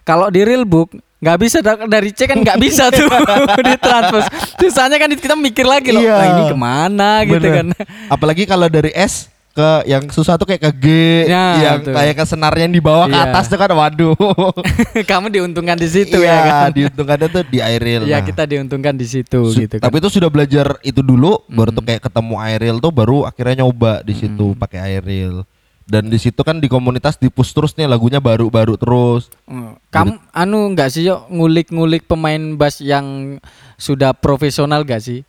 [0.02, 3.06] kalau di Realbook nggak bisa da- dari C kan nggak bisa tuh
[3.68, 4.26] ditranspos.
[4.56, 6.16] Susahnya kan kita mikir lagi loh, Iya.
[6.16, 7.54] "Nah, ini ke mana gitu Bener.
[7.54, 7.66] kan.
[8.08, 10.86] Apalagi kalau dari S ke yang susah tuh kayak ke G,
[11.24, 11.96] Ya, yang tuh.
[11.96, 13.24] kayak ke senarnya yang di bawah ke Iya.
[13.26, 14.12] atas tuh kan waduh.
[15.10, 16.68] Kamu diuntungkan di situ iya, ya kan.
[16.70, 18.04] diuntungkannya tuh di Airil.
[18.04, 19.88] Iya, Nah, kita diuntungkan di situ su- gitu kan.
[19.88, 24.04] Tapi itu sudah belajar itu dulu, baru tuh kayak ketemu Airil tuh baru akhirnya nyoba
[24.04, 25.48] di situ pakai Airil.
[25.82, 29.30] Dan di situ kan di komunitas di push terus nih lagunya baru-baru terus.
[29.46, 29.78] Hmm.
[29.88, 33.38] Kamu anu nggak sih yuk ngulik-ngulik pemain bass yang
[33.76, 35.22] sudah profesional gak sih?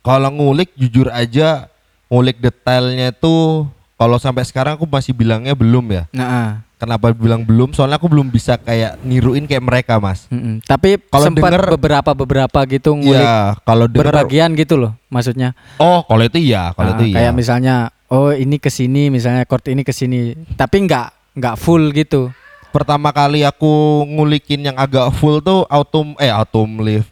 [0.00, 1.68] Kalau ngulik jujur aja
[2.10, 6.04] ngulik detailnya tuh kalau sampai sekarang aku masih bilangnya belum ya.
[6.10, 7.76] Nah, Kenapa bilang belum?
[7.76, 10.24] Soalnya aku belum bisa kayak niruin kayak mereka, Mas.
[10.26, 10.64] mm-mm.
[10.64, 15.52] tapi Kalau sempat denger- beberapa beberapa gitu ngulik Iya, kalau denger berbagian gitu loh, maksudnya.
[15.76, 17.16] Oh, kalau itu iya, kalau Ah, itu iya.
[17.20, 17.74] Kayak misalnya,
[18.08, 22.32] oh ini ke sini, misalnya chord ini ke sini, tapi nggak nggak full gitu.
[22.72, 23.68] Pertama kali aku
[24.08, 27.04] ngulikin yang agak full tuh Autumn eh Autumn Leaf.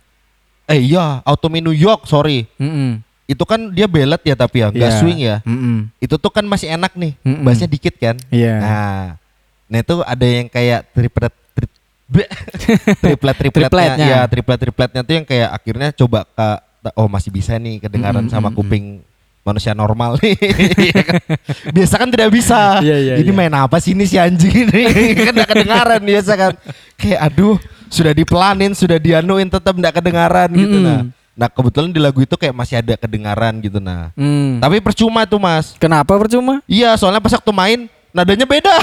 [0.64, 2.48] Eh iya, Autumn in New York, sorry.
[2.56, 3.04] Mm-mm.
[3.28, 4.98] Itu kan dia ballad ya tapi ya, nggak Iya.
[5.04, 5.36] swing ya.
[5.44, 5.92] Mm-mm.
[6.00, 7.44] Itu tuh kan masih enak nih, Mm-mm.
[7.44, 8.16] bassnya dikit kan.
[8.32, 8.56] Iya.
[8.56, 9.00] Nah,
[9.68, 11.70] nah itu ada yang kayak triplet trip,
[12.08, 12.28] bleh.
[13.04, 16.48] triplet tripletnya, ya triplet tripletnya tuh yang kayak akhirnya coba ke
[16.96, 18.64] oh masih bisa nih kedengaran Mm-mm, sama mm-mm.
[18.64, 18.84] kuping
[19.44, 20.36] manusia normal nih.
[21.76, 22.80] Biasa kan tidak bisa.
[22.80, 23.36] Iya, iya, ini iya.
[23.36, 24.82] main apa sih ini si anjing ini?
[25.28, 26.52] kan tidak kedengaran biasa kan.
[26.96, 27.56] Kayak aduh,
[27.88, 30.88] sudah dipelanin, sudah dianuin tetap tidak kedengaran gitu Mm-mm.
[30.88, 31.02] nah.
[31.38, 34.10] Nah, kebetulan di lagu itu kayak masih ada kedengaran gitu nah.
[34.18, 34.58] Hmm.
[34.58, 35.78] Tapi percuma tuh, Mas.
[35.78, 36.58] Kenapa percuma?
[36.66, 38.74] Iya, soalnya pas waktu main nadanya beda.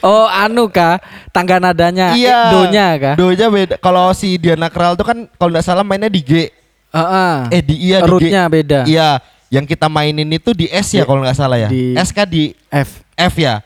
[0.00, 1.00] Oh, anu kah?
[1.32, 2.48] Tangga nadanya, eh, iya.
[2.52, 3.14] donya kah?
[3.16, 3.74] Donya beda.
[3.76, 6.48] Kalau si Diana Kral tuh kan kalau nggak salah mainnya di G.
[6.92, 7.34] Heeh.
[7.52, 8.10] Eh di iya di G.
[8.12, 8.80] Rootnya beda.
[8.88, 9.20] Iya,
[9.52, 11.68] yang kita mainin itu di S ya kalau nggak salah ya.
[11.68, 13.04] di- S kan di F.
[13.12, 13.60] F ya.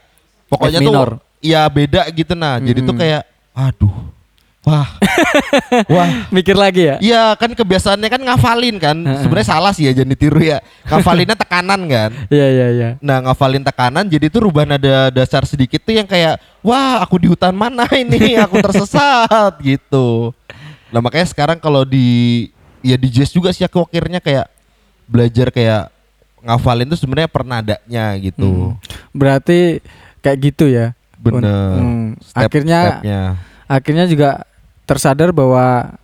[0.50, 1.08] Pokoknya F minor.
[1.18, 2.58] tuh iya beda gitu nah.
[2.58, 3.22] Jadi tuh kayak
[3.54, 4.09] aduh.
[4.60, 4.84] Wah.
[5.94, 6.28] Wah.
[6.28, 6.96] Mikir lagi ya?
[7.00, 8.96] Iya kan kebiasaannya kan ngafalin kan.
[9.24, 10.60] Sebenarnya salah sih ya jangan ditiru ya.
[10.84, 12.10] Ngafalinnya tekanan kan.
[12.34, 12.88] Iya iya iya.
[13.00, 17.32] Nah ngafalin tekanan jadi tuh rubah nada dasar sedikit tuh yang kayak wah aku di
[17.32, 20.36] hutan mana ini aku tersesat gitu.
[20.92, 22.48] Nah makanya sekarang kalau di
[22.84, 24.44] ya di jazz juga sih aku akhirnya kayak
[25.08, 25.88] belajar kayak
[26.40, 28.76] ngafalin tuh sebenarnya per nadanya gitu.
[29.16, 29.80] Berarti
[30.20, 30.92] kayak gitu ya.
[31.16, 31.80] Bener.
[31.80, 33.20] Hmm, Step- akhirnya stepnya.
[33.64, 34.28] akhirnya juga
[34.90, 35.94] tersadar bahwa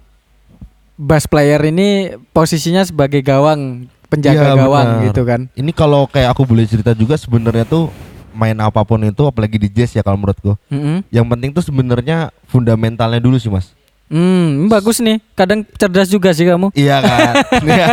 [0.95, 5.07] bass player ini posisinya sebagai gawang, penjaga Iya, gawang benar.
[5.11, 5.41] gitu kan.
[5.53, 7.91] Ini kalau kayak aku boleh cerita juga sebenarnya tuh
[8.31, 10.55] main apa pun itu apalagi di jazz ya kalau menurutku.
[10.71, 11.03] Mm-mm.
[11.11, 13.75] Yang penting tuh sebenarnya fundamentalnya dulu sih mas.
[14.07, 15.19] Hmm, bagus nih.
[15.35, 16.71] Kadang cerdas juga sih kamu.
[16.79, 17.35] Iya kan.
[17.67, 17.87] Iya.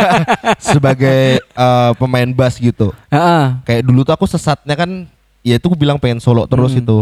[0.62, 2.94] Sebagai eh, pemain bass gitu.
[3.10, 3.44] Heeh.
[3.66, 5.10] Kayak dulu tuh aku sesatnya kan
[5.42, 6.86] ya itu aku bilang pengen solo terus Mm-mm.
[6.86, 6.98] itu.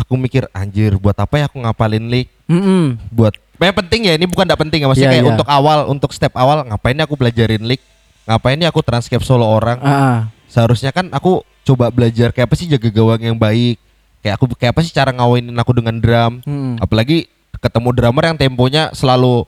[0.00, 2.96] Aku mikir anjir buat apa ya aku ngapalin lick Mm-mm.
[3.12, 5.32] buat yang penting ya ini bukan tidak penting ya maksudnya Iya, kayak iya.
[5.36, 7.84] untuk awal untuk step awal ngapain ya aku belajarin lick
[8.24, 9.76] ngapain ya aku transkrip solo orang?
[9.84, 13.76] Ah, seharusnya kan aku coba belajar kayak apa sih jaga gawang yang baik?
[14.24, 16.40] Kayak aku kayak apa sih cara ngawinin aku dengan drum?
[16.48, 16.80] Mm.
[16.80, 17.28] apalagi
[17.60, 19.44] ketemu drummer yang temponya selalu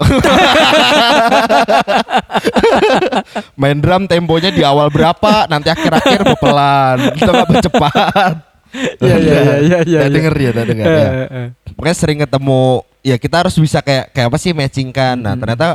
[3.60, 5.46] main drum temponya di awal berapa?
[5.46, 8.34] Nanti akhir-akhir pelan kita nggak bercepat
[8.72, 10.14] Iya, iya, iya, iya, iya, Nggak iya.
[10.14, 11.48] denger ya nggak denger ya Eh, eh.
[11.74, 12.60] Pokoknya sering ketemu
[13.00, 15.16] ya kita harus bisa kayak kayak apa sih matchingkan.
[15.16, 15.40] Nah, Hmm.
[15.40, 15.66] ternyata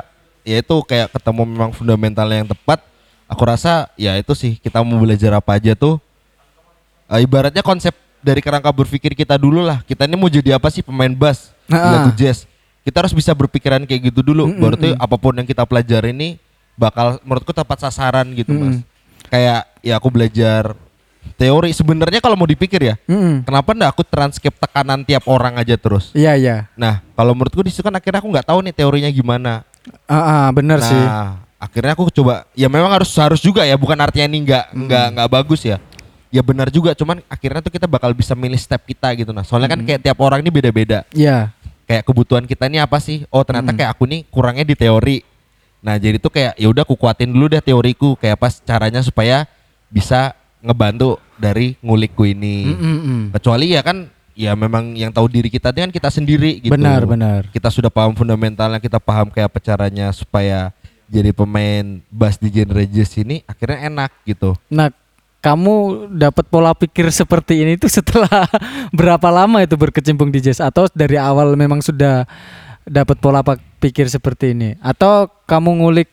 [0.41, 2.79] ya itu kayak ketemu memang fundamentalnya yang tepat.
[3.25, 5.97] Aku rasa ya itu sih kita mau belajar apa aja tuh
[7.07, 9.81] eh, ibaratnya konsep dari kerangka berpikir kita dulu lah.
[9.81, 12.01] Kita ini mau jadi apa sih pemain bass, Ah.
[12.01, 12.45] lagu jazz.
[12.81, 14.45] Kita harus bisa berpikiran kayak gitu dulu.
[14.47, 16.37] Mm, Baru tuh apa pun yang kita pelajari ini
[16.75, 18.77] bakal menurutku tepat sasaran gitu, Mm, Mas.
[18.77, 18.81] mm.
[19.25, 20.77] Kayak ya aku belajar
[21.33, 23.43] teori sebenarnya kalau mau dipikir ya, Mm-mm.
[23.43, 26.13] kenapa ndak aku transkrip tekanan tiap orang aja terus?
[26.13, 26.57] Iya iya.
[26.77, 29.65] Nah, kalau menurutku di situ kan akhirnya aku nggak tahu nih teorinya gimana.
[30.05, 31.03] Ah, ah, bener nah, sih.
[31.57, 32.45] akhirnya aku coba.
[32.53, 35.77] Ya memang harus harus juga ya, bukan artinya ini nggak nggak nggak bagus ya.
[36.29, 39.31] Ya benar juga, cuman akhirnya tuh kita bakal bisa milih step kita gitu.
[39.31, 39.87] Nah, soalnya kan Hmm.
[39.87, 41.07] kayak tiap orang ini beda-beda.
[41.15, 41.51] Iya.
[41.85, 43.23] Kayak kebutuhan kita ini apa sih?
[43.29, 43.77] Oh ternyata Hmm.
[43.77, 45.17] kayak aku nih kurangnya di teori.
[45.85, 48.17] Nah jadi tuh kayak ya udah aku kuatin dulu deh teoriku.
[48.17, 49.45] Kayak apa caranya supaya
[49.85, 50.33] bisa
[50.65, 52.73] ngebantu dari ngulikku ini.
[52.73, 53.21] Mm-mm-mm.
[53.37, 56.73] Kecuali ya kan ya memang yang tahu diri kita itu kan kita sendiri gitu.
[56.73, 57.47] Benar benar.
[57.53, 60.75] Kita sudah paham fundamentalnya, kita paham kayak apa caranya supaya
[61.05, 64.57] jadi pemain bass di genre jazz ini akhirnya enak gitu.
[64.67, 64.89] Nah,
[65.45, 68.49] kamu dapat pola pikir seperti ini tuh setelah
[68.97, 72.25] berapa lama itu berkecimpung di jazz atau dari awal memang sudah
[72.85, 73.41] dapat pola
[73.81, 76.09] pikir seperti ini atau kamu ngulik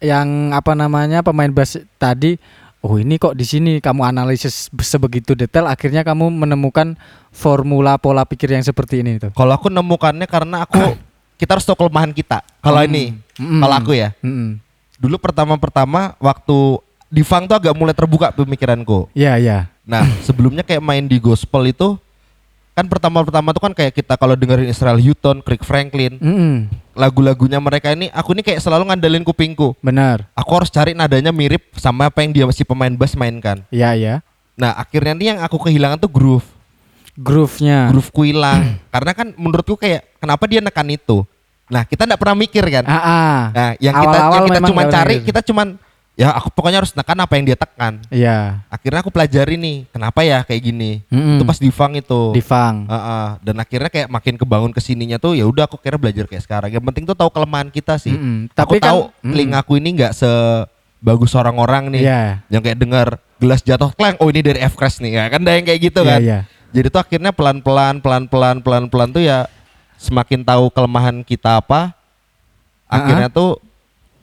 [0.00, 2.36] yang apa namanya pemain bass tadi
[2.82, 6.94] oh ini kok di sini kamu analisis sebegitu detail akhirnya kamu menemukan
[7.30, 9.28] formula pola pikir yang seperti ini itu.
[9.32, 10.96] Kalau aku nemukannya karena aku
[11.40, 12.40] kita harus tahu kelemahan kita.
[12.60, 12.88] Kalau Hmm.
[12.88, 13.04] ini,
[13.36, 13.60] Mm-mm.
[13.60, 14.16] kalau aku ya.
[14.24, 14.60] Mm-mm.
[14.96, 19.12] Dulu pertama-pertama waktu di funk tuh agak mulai terbuka pemikiranku.
[19.12, 19.58] Iya iya.
[19.86, 22.00] Nah, sebelumnya kayak main di gospel itu
[22.76, 26.68] kan pertama-pertama tuh kan kayak kita kalau dengerin Israel Houghton, Kirk Franklin, Mm-mm.
[26.92, 29.72] lagu-lagunya mereka ini aku ini kayak selalu ngandelin kupingku.
[29.80, 30.28] Benar.
[30.36, 33.64] Aku harus cari nadanya mirip sama apa yang dia masih pemain bass mainkan.
[33.72, 34.14] Iya iya.
[34.60, 36.44] Nah, akhirnya nih yang aku kehilangan tuh groove.
[37.16, 37.88] Groove-nya.
[37.88, 38.76] Grooveku hilang.
[38.92, 41.24] Karena kan menurutku kayak kenapa dia nekan itu.
[41.72, 42.84] Nah, kita nggak pernah mikir kan.
[42.84, 43.38] Ah, ah.
[43.56, 45.66] Nah, yang kita Awal-awal yang kita cuma cari, kita cuman
[46.16, 48.00] ya aku pokoknya harus nekan apa yang dia tekan.
[48.08, 48.64] Iya.
[48.72, 51.04] Akhirnya aku pelajari nih, kenapa ya kayak gini.
[51.12, 51.36] Mm-mm.
[51.36, 52.32] Itu pas di funk itu.
[52.32, 52.88] di Fang.
[52.88, 56.40] Heeh, dan akhirnya kayak makin kebangun ke sininya tuh ya udah aku kira belajar kayak
[56.42, 56.72] sekarang.
[56.72, 58.16] Yang penting tuh tahu kelemahan kita sih.
[58.16, 59.32] Aku Tapi kan- tahu mm.
[59.36, 62.02] telingaku ini nggak sebagus orang-orang nih.
[62.08, 62.20] Iya.
[62.48, 65.20] Yang kayak dengar gelas jatuh klang, oh ini dari F Crash nih.
[65.20, 66.20] Ya kan ada yang kayak gitu Iya, kan.
[66.24, 66.38] iya.
[66.72, 69.44] Jadi tuh akhirnya pelan-pelan pelan-pelan pelan-pelan tuh ya
[70.00, 71.92] semakin tahu kelemahan kita apa,
[72.84, 73.60] akhirnya tuh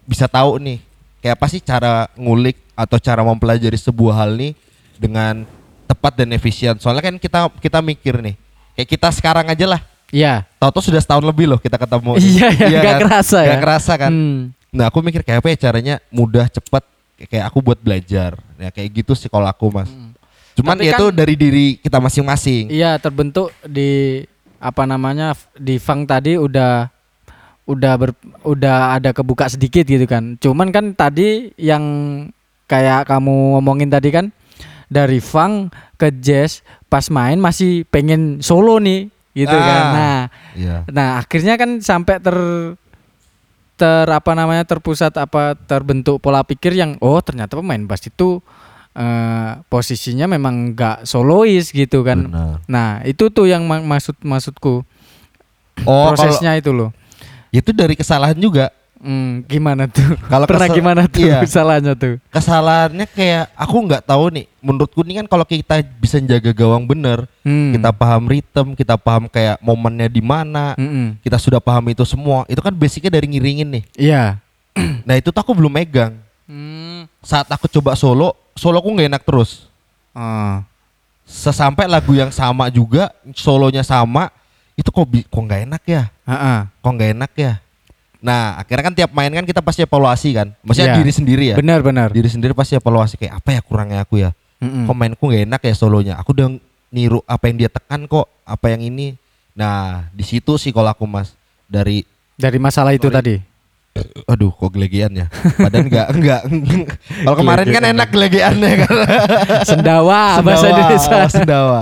[0.06, 0.78] bisa tahu nih
[1.24, 4.52] kayak apa sih cara ngulik atau cara mempelajari sebuah hal nih
[5.00, 5.48] dengan
[5.88, 6.76] tepat dan efisien.
[6.84, 8.36] Soalnya kan kita kita mikir nih,
[8.76, 9.82] kayak kita sekarang aja lah.
[10.12, 10.44] Iya.
[10.60, 12.12] Tahu-tahu sudah setahun lebih loh kita ketemu.
[12.22, 13.48] Iya, iya, nggak kerasa ya.
[13.56, 14.12] Nggak kerasa kan.
[14.12, 14.40] Hmm.
[14.76, 16.84] Nah aku mikir kayak apa ya caranya mudah cepet
[17.32, 18.36] kayak aku buat belajar.
[18.60, 19.90] Ya kayak gitu sih kalau aku mas.
[20.54, 22.70] Cuman Tapi ya kan- itu dari diri kita masing-masing.
[22.70, 24.22] Iya, terbentuk di
[24.62, 26.93] apa namanya di Fang tadi udah
[27.64, 28.10] udah ber,
[28.44, 30.36] udah ada kebuka sedikit gitu kan.
[30.38, 31.84] Cuman kan tadi yang
[32.68, 34.32] kayak kamu ngomongin tadi kan
[34.88, 39.82] dari Fang ke jazz pas main masih pengen solo nih gitu kan.
[39.82, 39.94] Ah.
[39.94, 40.20] Nah,
[40.54, 40.78] Iya.
[40.86, 42.38] Nah, akhirnya kan sampai ter
[43.74, 48.38] ter apa namanya terpusat apa terbentuk pola pikir yang oh ternyata pemain bass itu
[48.94, 52.30] eh, posisinya memang nggak solois gitu kan.
[52.30, 52.62] Benar.
[52.70, 54.86] Nah, itu tuh yang ma- maksud maksudku.
[55.90, 56.94] Oh, kalau prosesnya itu loh.
[57.54, 58.74] Itu dari kesalahan juga.
[58.98, 60.16] Hmm, gimana tuh?
[60.32, 61.44] Kalau Pernah kesel- gimana tuh iya.
[61.44, 62.24] salahnya tuh?
[62.32, 64.46] Kesalahannya kayak aku nggak tahu nih.
[64.58, 67.76] Menurutku nih kan kalau kita bisa jaga gawang bener, Hmm.
[67.76, 71.20] kita paham ritme, kita paham kayak momennya di mana, Mm-mm.
[71.20, 72.48] kita sudah paham itu semua.
[72.48, 73.84] Itu kan basicnya dari ngiringin nih.
[74.00, 74.24] Iya.
[75.04, 76.16] Nah itu tuh aku belum megang.
[76.48, 77.04] Hmm.
[77.20, 79.68] Saat aku coba solo, soloku nggak enak terus.
[80.16, 80.64] Ah.
[81.24, 84.32] Sesampai lagu yang sama juga, solonya sama,
[84.76, 86.04] itu kok kok nggak enak ya?
[86.26, 87.54] Ah, Kok nggak enak ya?
[88.24, 90.48] Nah akhirnya kan tiap main kan kita pasti evaluasi kan.
[90.64, 91.00] Maksudnya Iya.
[91.00, 91.56] diri sendiri ya.
[91.56, 92.08] Benar benar.
[92.10, 94.32] Diri sendiri pasti evaluasi kayak apa ya kurangnya aku ya.
[94.64, 94.88] Mm-mm.
[94.88, 96.14] Kok mainku nggak enak ya solonya.
[96.16, 96.48] Aku udah
[96.88, 99.20] niru apa yang dia tekan kok, apa yang ini.
[99.52, 103.18] Nah di situ sih kalau aku mas dari Dari masalah itu Sorry.
[103.20, 103.36] tadi.
[104.26, 105.28] aduh kok gelegean ya.
[105.54, 106.42] Padahal enggak enggak.
[107.22, 108.94] Kalau kemarin kan enak gelegeannya kan.
[109.62, 111.20] Sendawa bahasa Sendawa, Indonesia.
[111.30, 111.80] sendawa.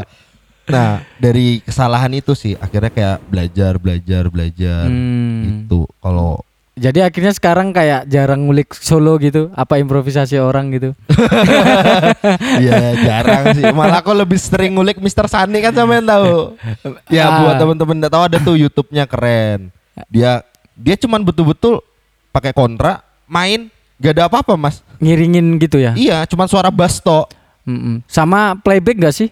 [0.65, 5.65] Nah, dari kesalahan itu sih akhirnya kayak belajar, belajar, belajar Hmm.
[5.65, 5.85] gitu.
[5.97, 10.95] Kalau Jadi akhirnya sekarang kayak jarang ngulik solo gitu, apa improvisasi orang gitu.
[12.65, 13.67] ya jarang sih.
[13.69, 15.27] Malah aku lebih sering ngulik Mr.
[15.27, 16.55] Sani kan sama yang tahu.
[17.11, 17.37] Ya Ah.
[17.43, 19.69] buat temen-temen enggak tahu ada tuh YouTube-nya keren.
[20.07, 20.41] Dia
[20.73, 21.83] dia cuman betul-betul
[22.31, 23.67] pakai kontra, main
[23.99, 24.79] gak ada apa-apa, Mas.
[24.97, 25.93] Ngiringin gitu ya.
[25.93, 27.03] Iya, cuman suara bass.
[27.67, 28.01] Mm-mm.
[28.09, 29.29] Sama playback gak sih?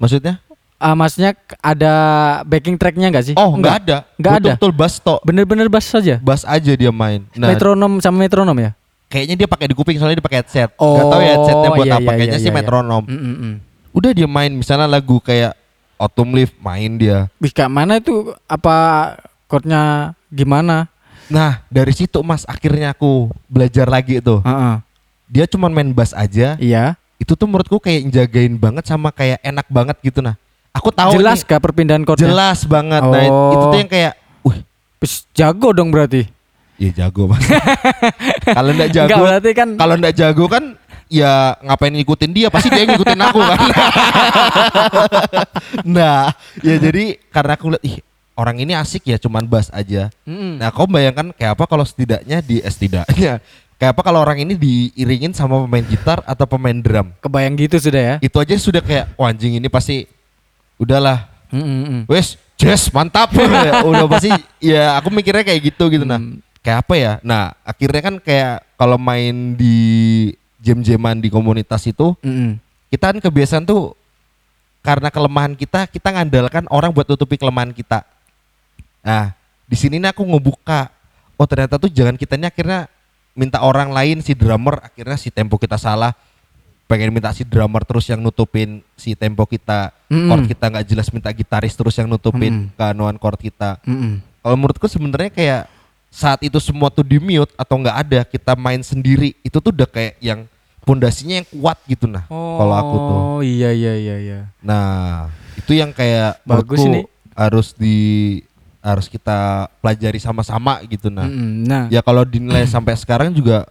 [0.00, 0.40] Maksudnya?
[0.82, 1.94] Ah, maksudnya ada
[2.42, 3.34] backing tracknya gak sih?
[3.38, 3.96] Oh, enggak ada.
[4.18, 4.52] Nggak ada.
[4.58, 5.22] Betul-betul bass tok.
[5.22, 6.18] Bener-bener bass saja.
[6.18, 7.22] Bass aja dia main.
[7.38, 8.74] Nah, metronom sama metronom ya?
[9.12, 10.72] kayaknya dia pakai di kuping soalnya dia pakai headset.
[10.80, 12.02] Oh, Gak tahu ya headsetnya buat iya, apa.
[12.08, 12.56] iya, Kayaknya iya, sih iya.
[12.56, 13.02] metronom.
[13.04, 13.52] Mm-mm.
[13.92, 15.52] Udah dia main misalnya lagu kayak
[16.00, 17.28] Autumn Leaf main dia.
[17.36, 18.76] Wih, kayak mana itu apa
[19.52, 20.88] chordnya gimana?
[21.28, 24.40] Nah, dari situ Mas akhirnya aku belajar lagi tuh.
[24.40, 24.74] Heeh.
[25.28, 26.56] Dia cuman main bass aja.
[26.56, 26.96] Iya.
[27.20, 30.34] Itu tuh menurutku kayak jagain banget sama kayak enak banget gitu nah.
[30.72, 32.28] Aku tahu Jelas nih, gak perpindahan chordnya?
[32.28, 33.02] jelas banget.
[33.04, 33.52] Nah, Oh.
[33.52, 34.58] itu tuh yang kayak wih,
[35.30, 36.24] jago dong berarti.
[36.76, 37.44] ya jago Mas.
[38.56, 40.64] kalau enggak jago, Enggak berarti kan kalau enggak jago kan
[41.06, 43.58] ya ngapain ngikutin dia pasti dia ngikutin aku kan
[45.86, 47.96] nah ya jadi karena aku lihat ih
[48.34, 50.58] orang ini asik ya cuman bass aja Mm-mm.
[50.58, 53.38] nah kau bayangkan kayak apa kalau setidaknya di eh, setidaknya
[53.76, 58.02] kayak apa kalau orang ini diiringin sama pemain gitar atau pemain drum kebayang gitu sudah
[58.02, 58.14] ya.
[58.18, 60.08] itu aja sudah kayak wah anjing ini pasti
[60.84, 61.30] udahlah.
[61.52, 62.08] Mm-mm.
[62.08, 63.28] wes jazz mantap.
[63.88, 66.16] Udah pasti ya aku mikirnya kayak gitu gitu nah.
[66.16, 66.40] Hmm.
[66.64, 67.12] kayak apa ya?
[67.20, 69.78] Nah akhirnya kan kayak kalau main di
[70.62, 72.56] jam-jaman di komunitas itu Mm-mm.
[72.88, 73.92] kita kan kebiasaan tuh
[74.82, 78.02] karena kelemahan kita kita ngandalkan orang buat tutupi kelemahan kita.
[79.04, 79.36] Nah
[79.68, 80.88] di sini nih aku ngebuka.
[81.36, 82.86] Oh ternyata tuh jangan kitanya akhirnya
[83.32, 86.12] minta orang lain si drummer akhirnya si tempo kita salah
[86.92, 90.28] pengen minta si drummer terus yang nutupin si tempo kita Mm-mm.
[90.28, 92.76] chord kita nggak jelas minta gitaris terus yang nutupin Mm-mm.
[92.76, 94.20] keanuan chord kita Mm-mm.
[94.44, 95.62] kalau menurutku sebenarnya kayak
[96.12, 99.88] saat itu semua tuh di mute atau nggak ada kita main sendiri itu tuh udah
[99.88, 100.44] kayak yang
[100.84, 104.40] pondasinya yang kuat gitu nah kalau aku tuh Oh iya iya iya iya.
[104.60, 107.08] nah itu yang kayak Bagus ini.
[107.32, 107.96] harus di
[108.84, 111.64] harus kita pelajari sama-sama gitu nah Mm-mm.
[111.64, 113.64] Nah, ya kalau dinilai sampai sekarang juga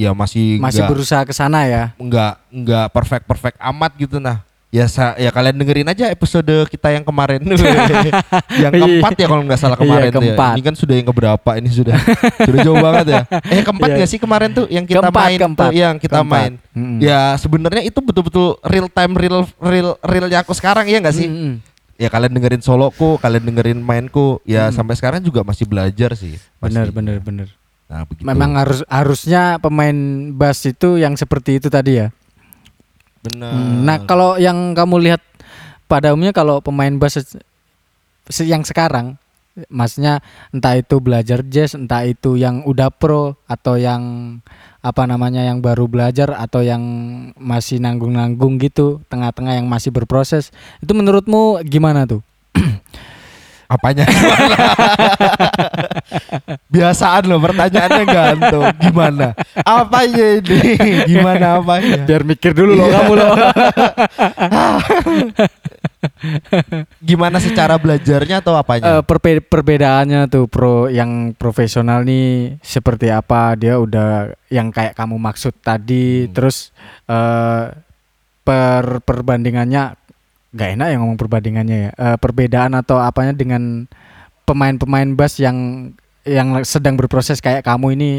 [0.00, 1.92] ya masih masih nggak berusaha ke sana ya.
[1.94, 6.88] nggak nggak perfect perfect amat gitu nah ya sa ya kalian dengerin aja episode kita
[6.88, 7.42] yang kemarin
[8.62, 10.26] yang keempat ya kalau nggak salah Iya, kemarin tuh ya.
[10.30, 10.52] keempat.
[10.54, 11.96] ini kan sudah yang keberapa ini sudah
[12.46, 13.96] sudah jauh banget ya eh keempat Iya.
[13.98, 15.60] nggak sih kemarin tuh yang kita Keempat, main keempat.
[15.60, 16.32] tuh yang kita Keempat.
[16.32, 16.98] main Mm-mm.
[16.98, 21.52] ya sebenarnya itu betul-betul real time real real realnya aku sekarang ya nggak sih Mm-mm.
[21.96, 26.88] ya kalian dengerin soloku kalian dengerin mainku ya sampai sekarang juga masih belajar sih Bener
[26.88, 27.50] bener bener.
[27.90, 32.14] Nah begitu Memang harus harusnya pemain bass itu yang seperti itu tadi ya.
[33.20, 35.22] benar Hmm, Nah, kalau yang kamu lihat
[35.90, 37.18] pada umumnya kalau pemain bass
[38.38, 39.18] yang sekarang
[39.68, 40.22] maksudnya
[40.54, 44.38] entah itu belajar jazz, entah itu yang udah pro atau yang
[44.80, 46.80] apa namanya yang baru belajar atau yang
[47.36, 50.54] masih nanggung-nanggung gitu, tengah-tengah yang masih berproses.
[50.80, 52.22] Itu menurutmu gimana tuh?
[53.70, 54.02] Apanya?
[56.68, 58.66] Biasaan loh pertanyaannya gantung.
[58.78, 59.32] Gimana?
[59.62, 60.58] Apanya ini?
[61.06, 62.02] Gimana apanya?
[62.02, 63.30] Biar mikir dulu loh kamu loh.
[67.00, 68.88] Gimana secara belajarnya atau Eh, apanya?
[69.02, 75.52] perbe- perbedaannya tuh pro yang profesional nih seperti apa dia udah yang kayak kamu maksud
[75.60, 76.32] tadi Hmm.
[76.32, 76.70] terus
[77.06, 77.64] eh
[78.40, 79.99] per perbandingannya
[80.50, 83.86] nggak enak ya ngomong perbandingannya ya Eh, perbedaan atau apanya dengan
[84.44, 85.90] pemain-pemain bass yang
[86.26, 88.10] yang sedang berproses kayak kamu ini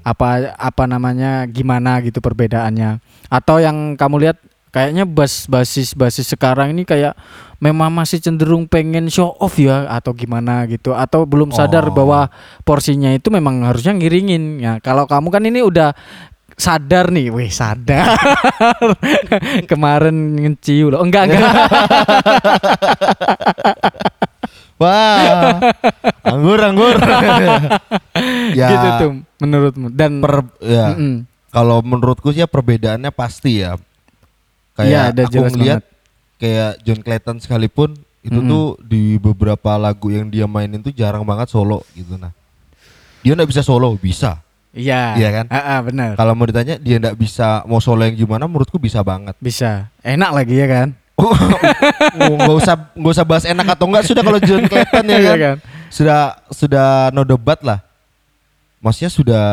[0.00, 4.38] apa apa namanya gimana gitu perbedaannya atau yang kamu lihat
[4.70, 7.18] Kayaknya bas basis basis sekarang ini kayak
[7.58, 11.94] memang masih cenderung pengen show off ya atau gimana gitu atau belum sadar Oh.
[11.98, 12.30] bahwa
[12.62, 14.62] porsinya itu memang harusnya ngiringin.
[14.62, 15.90] Ya, kalau kamu kan ini udah
[16.60, 18.20] sadar nih, weh sadar.
[19.70, 21.00] Kemarin ngeciu loh.
[21.00, 21.40] Enggak, enggak.
[24.80, 25.60] Wah,
[26.24, 26.96] anggur anggur.
[28.60, 29.10] ya, gitu tuh
[29.44, 29.92] menurutmu.
[29.92, 30.96] Dan per, ya.
[30.96, 31.28] Mm-mm.
[31.52, 33.76] Kalau menurutku sih ya perbedaannya pasti ya.
[34.72, 35.84] Kayak ada aku ngeliat
[36.40, 37.92] kayak John Clayton sekalipun
[38.24, 38.48] itu Mm-mm.
[38.48, 42.32] tuh di beberapa lagu yang dia mainin tuh jarang banget solo gitu nah.
[43.20, 44.40] Dia nggak bisa solo, bisa.
[44.70, 45.18] Iya.
[45.18, 45.46] Iya kan?
[45.50, 46.14] Ah, benar.
[46.14, 49.34] Kalau mau ditanya dia nggak bisa mau solo yang gimana, menurutku bisa banget.
[49.42, 49.90] Bisa.
[50.00, 50.88] Enak lagi ya kan?
[51.20, 51.36] Oh,
[52.16, 55.56] nggak usah nggak usah bahas enak atau enggak sudah kalau John Clayton ya Iya kan?
[55.92, 57.84] Sudah sudah no debat lah.
[58.80, 59.46] Maksudnya sudah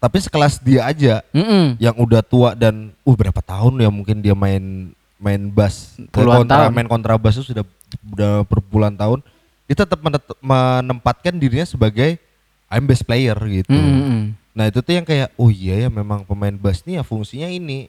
[0.00, 1.76] tapi sekelas dia aja Mm-mm.
[1.76, 6.56] yang udah tua dan uh berapa tahun ya mungkin dia main main bass Puluhan kontra,
[6.64, 6.72] tahun.
[6.72, 7.64] main kontrabas itu sudah
[8.08, 9.20] udah berpuluhan tahun
[9.68, 10.00] dia tetap
[10.40, 12.16] menempatkan dirinya sebagai
[12.70, 13.74] I'm bass player gitu.
[13.74, 14.39] Mm-mm.
[14.60, 17.88] Nah itu tuh yang kayak oh iya ya memang pemain bass nih ya fungsinya ini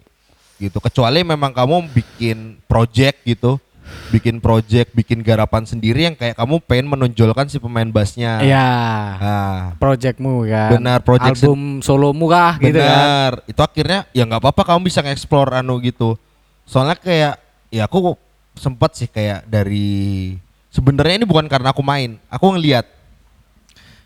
[0.56, 0.80] gitu.
[0.80, 3.60] Kecuali memang kamu bikin project gitu,
[4.08, 8.40] bikin project, bikin garapan sendiri yang kayak kamu pengen menonjolkan si pemain bassnya.
[8.40, 8.72] Iya.
[9.20, 10.80] Nah, Projectmu kan.
[10.80, 12.88] Benar, project Album solomu kah gitu kan.
[12.88, 13.32] benar.
[13.52, 16.16] Itu akhirnya ya nggak apa-apa kamu bisa nge-explore anu gitu.
[16.64, 17.36] Soalnya kayak
[17.68, 18.16] ya aku
[18.56, 20.40] sempat sih kayak dari
[20.72, 22.88] sebenarnya ini bukan karena aku main, aku ngelihat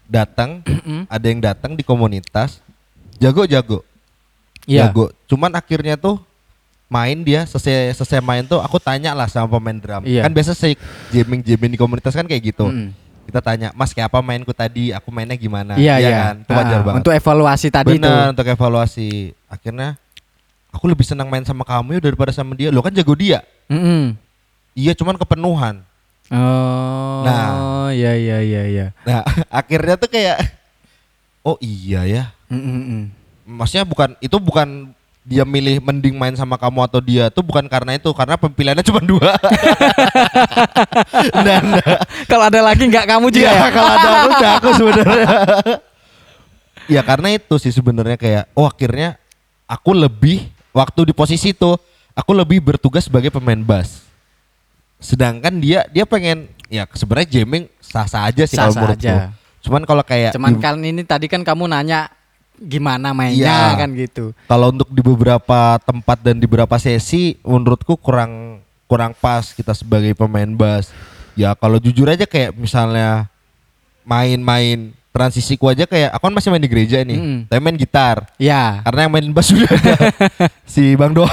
[0.06, 0.62] datang
[1.08, 2.62] ada yang datang di komunitas
[3.18, 3.82] jago-jago.
[4.65, 4.89] Iya.
[4.89, 5.13] jago.
[5.26, 6.18] Cuman akhirnya tuh
[6.86, 10.06] main dia selesai selesai main tuh aku tanya lah sama pemain drum.
[10.06, 10.22] Iya.
[10.22, 10.78] kan biasa saya
[11.10, 12.70] jamming jamming di komunitas kan kayak gitu.
[12.70, 12.94] Mm-mm.
[13.26, 14.94] kita tanya mas kayak apa mainku tadi?
[14.94, 15.74] Aku mainnya gimana?
[15.74, 16.10] Iya, iya.
[16.30, 16.36] kan?
[16.46, 17.00] Itu wajar Ah, banget.
[17.02, 18.06] Untuk evaluasi tadi itu.
[18.06, 19.10] benar untuk evaluasi.
[19.50, 19.98] Akhirnya
[20.70, 22.70] aku lebih senang main sama kamu ya daripada sama dia.
[22.70, 23.41] Lo kan jago dia.
[23.65, 24.13] Mm-mm.
[24.78, 25.82] iya cuman kepenuhan
[26.34, 27.22] Oh.
[27.22, 27.94] Nah.
[27.94, 28.86] iya iya iya iya.
[29.06, 29.22] nah
[29.62, 30.42] akhirnya tuh kayak
[31.46, 33.14] oh iya ya Mm-mm.
[33.46, 34.90] maksudnya bukan itu bukan
[35.26, 39.02] dia milih mending main sama kamu atau dia tuh bukan karena itu karena pilihannya cuma
[39.02, 39.34] dua
[41.42, 41.82] dan
[42.30, 43.70] Kalau ada lagi nggak kamu juga ya ya?
[43.74, 45.26] kalau ada aku udah aku sebenarnya
[46.86, 49.18] ya karena itu sih sebenarnya kayak oh akhirnya
[49.66, 51.74] aku lebih waktu di posisi itu
[52.14, 54.05] aku lebih bertugas sebagai pemain bass
[55.06, 59.30] sedangkan dia dia pengen ya sebenarnya jamming sah sah aja sih kalau aja.
[59.62, 62.10] cuman kalau kayak Cuman di- kan ini tadi kan kamu nanya
[62.56, 63.78] gimana mainnya Iya.
[63.78, 64.34] kan gitu.
[64.46, 70.13] kalau untuk di beberapa tempat dan di beberapa sesi menurutku kurang kurang pas kita sebagai
[70.13, 70.89] pemain bass
[71.34, 73.28] ya kalau jujur aja kayak misalnya
[74.04, 77.39] main-main transisiku aja kayak aku kan masih main di gereja nih Mm.
[77.46, 78.84] tapi main gitar Ya.
[78.84, 79.96] karena yang main bass sudah ada
[80.68, 81.32] si Bang Doar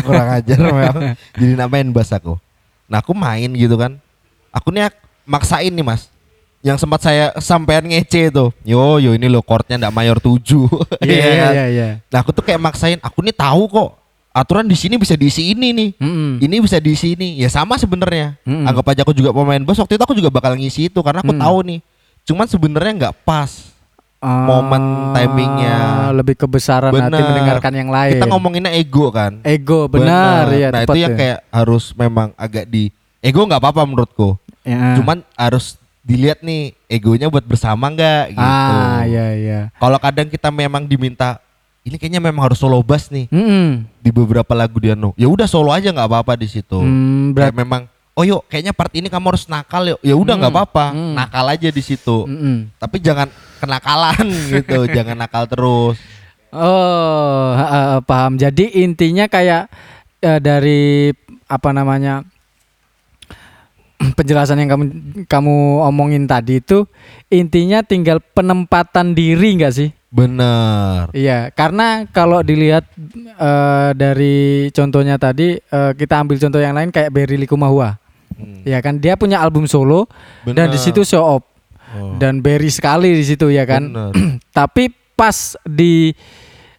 [0.00, 0.96] kurang ajar memang
[1.38, 2.38] jadi nak main bass aku
[2.84, 3.96] nah aku main gitu kan
[4.50, 6.12] aku nih ak- maksain nih mas
[6.60, 10.40] yang sempat saya sampean ngece itu yo yo ini lo chordnya ndak mayor 7
[11.04, 11.88] Iya iya iya iya.
[12.08, 13.90] Nah aku tuh kayak maksain, aku nih tahu kok
[14.32, 15.90] aturan di sini bisa diisi ini nih.
[15.94, 16.40] Mm-mm.
[16.40, 17.36] Ini bisa diisi ini.
[17.36, 18.40] Ya sama sebenarnya.
[18.42, 18.64] Mm-mm.
[18.64, 21.30] Anggap aja aku juga pemain bass waktu itu aku juga bakal ngisi itu karena aku
[21.30, 21.38] Mm.
[21.38, 21.80] tahu nih.
[22.24, 23.73] Cuman sebenarnya nggak pas.
[24.24, 25.76] Ah, Momen timingnya.
[26.10, 27.28] lebih kebesaran hati Bener.
[27.28, 28.16] mendengarkan yang lain.
[28.16, 29.44] Kita ngomonginnya ego kan.
[29.44, 30.56] ego benar Bener.
[30.56, 31.18] ya Nah itu yang tuh.
[31.18, 32.88] kayak harus memang agak di
[33.20, 34.40] ego nggak apa-apa menurutku.
[34.62, 34.96] Ya.
[34.96, 38.40] Cuman harus dilihat nih egonya buat bersama nggak gitu.
[38.42, 39.60] ah iya iya.
[39.74, 41.36] Kalau kadang kita memang diminta
[41.80, 43.28] ini kayaknya memang harus solo bass nih.
[43.28, 43.84] Mm-mm.
[43.98, 47.52] di beberapa lagu dia no ya udah solo aja nggak apa-apa di situ Hmm, kayak
[47.54, 50.86] memang oh yuk kayaknya part ini kamu harus nakal yuk ya udah nggak Hmm, apa-apa
[50.90, 51.14] hmm.
[51.14, 52.70] nakal aja di situ Mm-mm.
[52.76, 53.26] tapi jangan
[53.58, 54.22] kenakalan
[54.52, 55.98] gitu jangan nakal terus
[56.54, 58.38] Oh, ha- paham.
[58.38, 59.66] Jadi intinya kayak
[60.22, 61.10] eh, dari
[61.44, 62.22] apa namanya
[64.14, 64.84] penjelasan yang kamu
[65.26, 66.86] kamu omongin tadi itu
[67.26, 69.90] intinya tinggal penempatan diri nggak sih?
[70.06, 72.86] bener Iya, karena kalau dilihat
[73.26, 74.36] eh, dari
[74.70, 77.98] contohnya tadi eh, kita ambil contoh yang lain kayak Berry Likumahua.
[78.34, 80.10] Hmm, Ya kan dia punya album solo
[80.44, 80.80] dan di bener.
[80.80, 81.44] situ show up
[81.90, 83.86] Oh, dan Berry sekali di situ ya kan.
[83.86, 84.10] bener.
[84.58, 86.10] Tapi pas di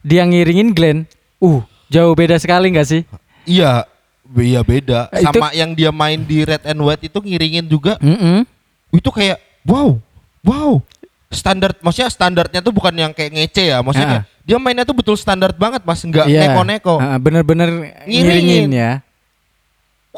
[0.01, 1.07] dia ngiringin Glenn,
[1.38, 3.01] uh jauh beda sekali nggak sih?
[3.43, 3.88] iya
[4.36, 7.95] iya beda Eh, itu- sama yang dia main di Red and White itu ngiringin juga
[7.97, 8.43] Mm-mm.
[8.89, 9.95] itu kayak wow
[10.41, 10.82] wow
[11.27, 15.13] standar maksudnya standarnya tuh bukan yang kayak ngece ya maksudnya kayak dia mainnya tuh betul
[15.13, 16.41] standar banget mas nggak Iya.
[16.49, 17.69] neko-neko Ah, Bener-bener
[18.03, 18.19] Ngiringin.
[18.19, 18.91] ngiringin ya.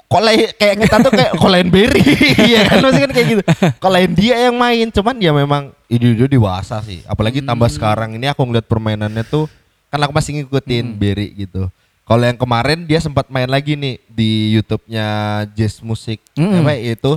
[0.05, 2.03] Kok lain kayak kita tuh kayak kok lain Berry
[2.53, 3.41] iya kan maksudnya kan kayak gitu
[3.73, 7.77] kok lain dia yang main cuman ya memang dia dewasa sih apalagi tambah Hmm.
[7.81, 9.49] sekarang ini aku ngeliat permainannya tuh
[9.87, 11.71] kan aku masih ngikutin Berry gitu
[12.07, 15.07] Kalau yang kemarin dia sempat main lagi nih di YouTube-nya
[15.51, 16.23] Jazz Musik.
[16.39, 16.63] Mm-mm.
[16.63, 17.11] Apa itu?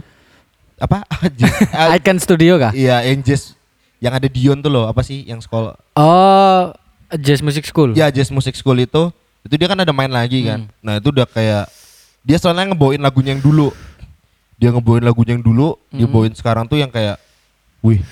[0.83, 1.07] Apa?
[1.39, 2.74] Jazz, ah, Icon Studio kah?
[2.74, 3.55] Iya, yang Jazz
[4.03, 5.78] yang ada Dion tuh loh, apa sih yang sekolah?
[5.95, 6.74] Oh,
[7.22, 7.95] Jazz Music School.
[7.95, 9.14] Ya, Jazz Music School itu
[9.47, 10.66] itu dia kan ada main lagi kan.
[10.66, 10.74] Hmm.
[10.83, 11.70] Nah, itu udah kayak
[12.21, 13.73] dia soalnya ngebawain lagunya yang dulu.
[14.57, 16.12] Dia ngebawain lagunya yang dulu, dia Hmm.
[16.12, 17.16] bawain sekarang tuh yang kayak
[17.81, 18.05] wih.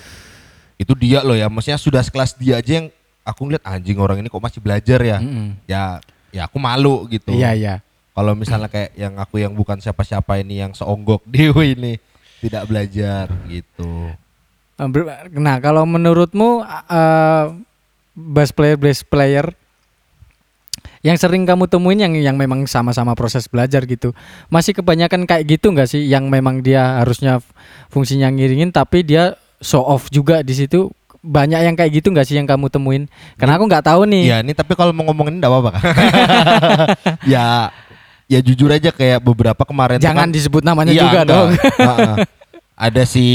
[0.77, 2.89] Itu dia loh ya, maksudnya sudah sekelas dia aja yang
[3.21, 5.19] aku ngeliat anjing orang ini kok masih belajar ya.
[5.21, 5.59] Mm-mm.
[5.67, 6.01] Ya,
[6.31, 7.35] ya aku malu gitu.
[7.35, 7.75] Iya, iya.
[8.15, 11.93] Kalau misalnya kayak yang aku yang bukan siapa-siapa ini yang seonggok Dewi ini
[12.41, 14.15] tidak belajar gitu.
[14.79, 17.45] Ber- Nah, kalau menurutmu eh
[18.15, 19.51] bass player bass player
[21.01, 24.11] yang sering kamu temuin yang yang memang sama-sama proses belajar gitu.
[24.47, 27.39] Masih kebanyakan kayak gitu nggak sih yang memang dia harusnya
[27.89, 30.91] fungsinya ngiringin tapi dia show off juga di situ.
[31.19, 33.11] Banyak yang kayak gitu nggak sih yang kamu temuin?
[33.35, 34.25] Karena aku nggak tahu nih.
[34.25, 35.83] Ya ini tapi kalau mau ngomongin enggak apa-apa kan.
[37.35, 37.75] ya
[38.29, 41.27] ya jujur aja kayak beberapa kemarin Jangan kan- disebut namanya Iya, juga enggak.
[41.27, 41.51] dong.
[42.87, 43.27] Ada si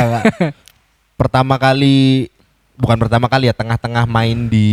[1.20, 2.28] pertama kali
[2.80, 4.68] bukan pertama kali ya tengah-tengah main di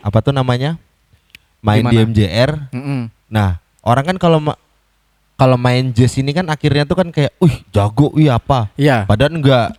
[0.00, 0.78] apa tuh namanya?
[1.64, 1.96] Main Di?
[2.04, 2.50] MJR.
[2.70, 3.08] Mm-mm.
[3.26, 4.60] Nah, orang kan kalau ma-
[5.34, 9.08] kalau main jazz ini kan akhirnya tuh kan kayak, "Wih, jago, wih apa?" Iya.
[9.08, 9.72] Padahal enggak.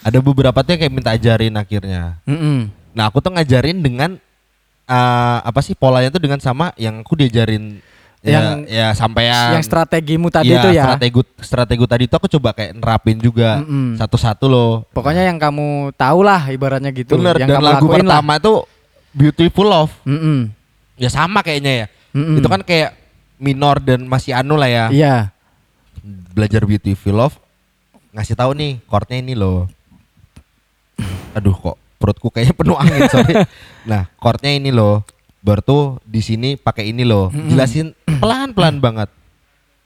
[0.00, 2.16] Ada beberapa tuh yang kayak minta ajarin akhirnya.
[2.24, 2.72] Mm-mm.
[2.90, 4.16] Nah, aku tuh ngajarin dengan
[4.88, 7.84] eh, apa sih polanya tuh dengan sama yang aku diajarin
[8.18, 10.82] Yang- ya, ya sampai Yang strategimu tadi Iya, itu ya.
[10.82, 13.94] strategi strategi tadi itu aku coba kayak nerapin juga Mm-mm.
[13.94, 14.82] satu-satu loh.
[14.90, 17.14] Pokoknya yang kamu tahu lah ibaratnya gitu.
[17.14, 18.18] Bener yang dan kamu lagu lakuin lah.
[18.18, 18.54] pertama itu
[19.12, 19.92] Beautiful Love.
[20.02, 20.38] Mm-mm.
[20.98, 21.86] Ya sama kayaknya ya.
[22.12, 22.42] Mm-mm.
[22.42, 22.98] Itu kan kayak
[23.38, 24.84] minor dan masih anu lah ya.
[24.90, 25.14] Iya.
[26.34, 27.36] Belajar Beautiful Love
[28.12, 29.70] ngasih tahu nih chordnya ini loh.
[31.36, 33.34] Aduh kok perutku kayaknya penuh angin sorry.
[33.90, 35.06] Nah chordnya ini loh.
[35.38, 37.30] Baru tuh di sini pakai ini loh.
[37.30, 37.54] Mm-mm.
[37.54, 39.08] Jelasin pelan-pelan banget.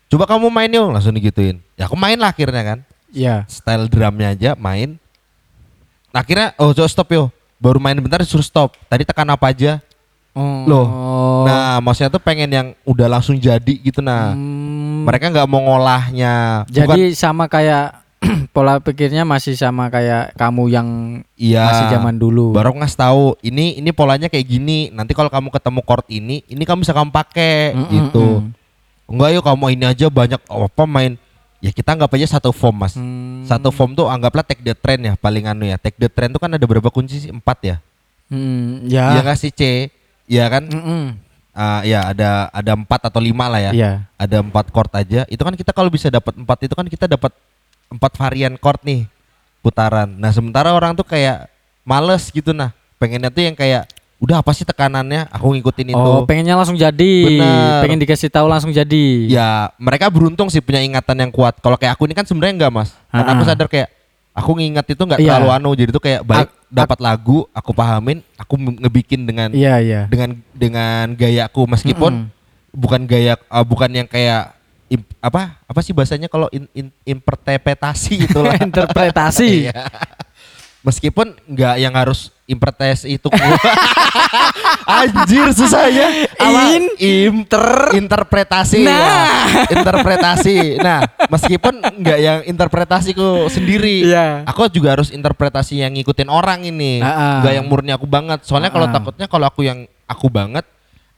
[0.09, 1.61] Coba kamu main yuk langsung digituin.
[1.77, 2.81] Ya aku main lah akhirnya kan.
[3.13, 3.45] Iya.
[3.45, 4.97] style drumnya aja main.
[6.13, 7.29] Nah, akhirnya oh coba stop yo.
[7.61, 8.77] Baru main bentar disuruh stop.
[8.89, 9.85] Tadi tekan apa aja.
[10.33, 10.65] Oh.
[10.65, 10.87] Loh.
[11.45, 14.33] Nah, maksudnya tuh pengen yang udah langsung jadi gitu nah.
[14.33, 16.65] Hmm, Mereka nggak mau ngolahnya.
[16.65, 18.01] Bukan- jadi sama kayak
[18.55, 20.89] pola pikirnya masih sama kayak kamu yang
[21.37, 21.69] iya.
[21.69, 22.55] masih zaman dulu.
[22.57, 24.89] Baru ngasih tahu ini ini polanya kayak gini.
[24.89, 28.27] Nanti kalau kamu ketemu chord ini, ini kamu bisa kamu pakai Mm-mm, gitu.
[28.41, 29.13] mm.
[29.13, 31.19] Enggak yuk kamu ini aja banyak apa main.
[31.63, 32.97] Ya kita anggap aja satu form mas.
[32.97, 33.45] Hmm.
[33.45, 35.77] Satu form tuh anggaplah take the trend ya paling anu ya.
[35.77, 37.31] Take the trend tuh kan ada berapa kunci sih?
[37.31, 37.77] Empat ya.
[38.33, 39.21] Hmm, Iya ya.
[39.21, 39.93] nggak sih C?
[40.33, 40.65] Iya kan?
[40.65, 41.05] Mm-mm.
[41.53, 43.73] Ah, ya ada ada empat atau lima lah ya.
[43.77, 43.93] Iya.
[44.17, 45.29] Ada empat chord aja.
[45.29, 47.37] Itu kan kita kalau bisa dapat empat itu kan kita dapat
[47.93, 49.05] empat varian chord nih
[49.61, 50.09] putaran.
[50.17, 51.53] Nah sementara orang tuh kayak
[51.85, 52.73] males gitu nah.
[52.97, 53.85] Pengennya tuh yang kayak
[54.17, 55.29] udah apa sih tekanannya?
[55.29, 55.99] Aku ngikutin itu.
[55.99, 57.15] Oh, pengennya langsung jadi.
[57.29, 57.83] Bener.
[57.85, 59.29] Pengen dikasih tahu langsung jadi.
[59.29, 61.61] ya mereka beruntung sih punya ingatan yang kuat.
[61.61, 62.97] Kalau kayak aku ini kan sebenarnya enggak mas.
[63.13, 63.51] Karena aku Ah-ah.
[63.53, 63.89] sadar kayak
[64.33, 65.29] aku ngingat itu nggak Iya.
[65.37, 65.71] terlalu anu.
[65.73, 70.01] Jadi tuh kayak baik dapat lagu, aku pahamin, aku ngebikin dengan Iya, iya.
[70.09, 72.73] dengan dengan gayaku meskipun Mm-mm.
[72.73, 74.57] bukan gaya uh, bukan yang kayak
[74.89, 79.69] im- apa apa sih bahasanya kalau in, in- interpretasi itulah Interpretasi.
[80.83, 83.31] Meskipun nggak yang harus interpretasi itu
[84.99, 86.61] anjir susah ya Apa?
[86.75, 88.99] In- inter interpretasi Nah.
[88.99, 89.23] ya.
[89.79, 94.43] interpretasi nah meskipun nggak yang interpretasiku sendiri Iya.
[94.45, 98.91] aku juga harus interpretasi yang ngikutin orang ini nggak yang murni aku banget soalnya kalau
[98.91, 98.97] Ah-ah.
[98.99, 100.67] takutnya kalau aku yang aku banget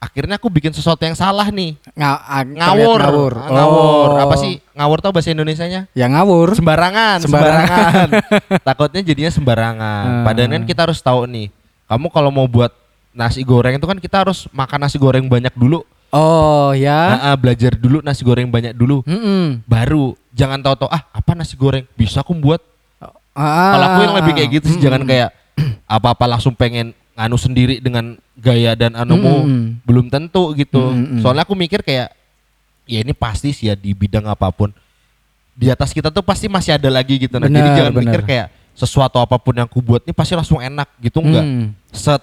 [0.05, 3.33] akhirnya aku bikin sesuatu yang salah nih Nga- ag- ngawur ngawur.
[3.35, 4.21] Ah, ngawur Oh.
[4.21, 6.53] apa sih ngawur tau bahasa Indonesianya Ya ngawur.
[6.53, 7.65] sembarangan Sembarangan.
[7.65, 8.09] sembarangan
[8.69, 10.23] takutnya jadinya sembarangan Ah.
[10.23, 11.49] padahal kan kita harus tahu nih
[11.85, 12.69] kamu kalau mau buat
[13.11, 15.81] nasi goreng itu kan kita harus makan nasi goreng banyak dulu
[16.11, 16.95] Oh, ya.
[17.11, 19.63] Ah, ah, belajar dulu nasi goreng banyak dulu Mm-mm.
[19.65, 22.63] baru jangan tahu-tahu ah apa nasi goreng bisa aku buat
[23.33, 23.73] Ah.
[23.73, 25.35] kalau aku yang lebih kayak gitu sih jangan kayak
[25.89, 29.65] apa-apa langsung pengen nganu sendiri dengan gaya dan anumu Mm-mm.
[29.87, 30.91] belum tentu gitu.
[30.91, 31.23] Mm-mm.
[31.23, 32.11] Soalnya aku mikir kayak
[32.85, 34.75] ya ini pasti sih ya di bidang apa pun
[35.55, 37.39] di atas kita tuh pasti masih ada lagi gitu.
[37.39, 38.27] Nah, jadi Benar, jangan mikir benar.
[38.27, 41.47] kayak sesuatu apa pun yang aku buat ini pasti langsung enak gitu enggak.
[41.47, 41.67] Hmm.
[41.95, 42.23] Set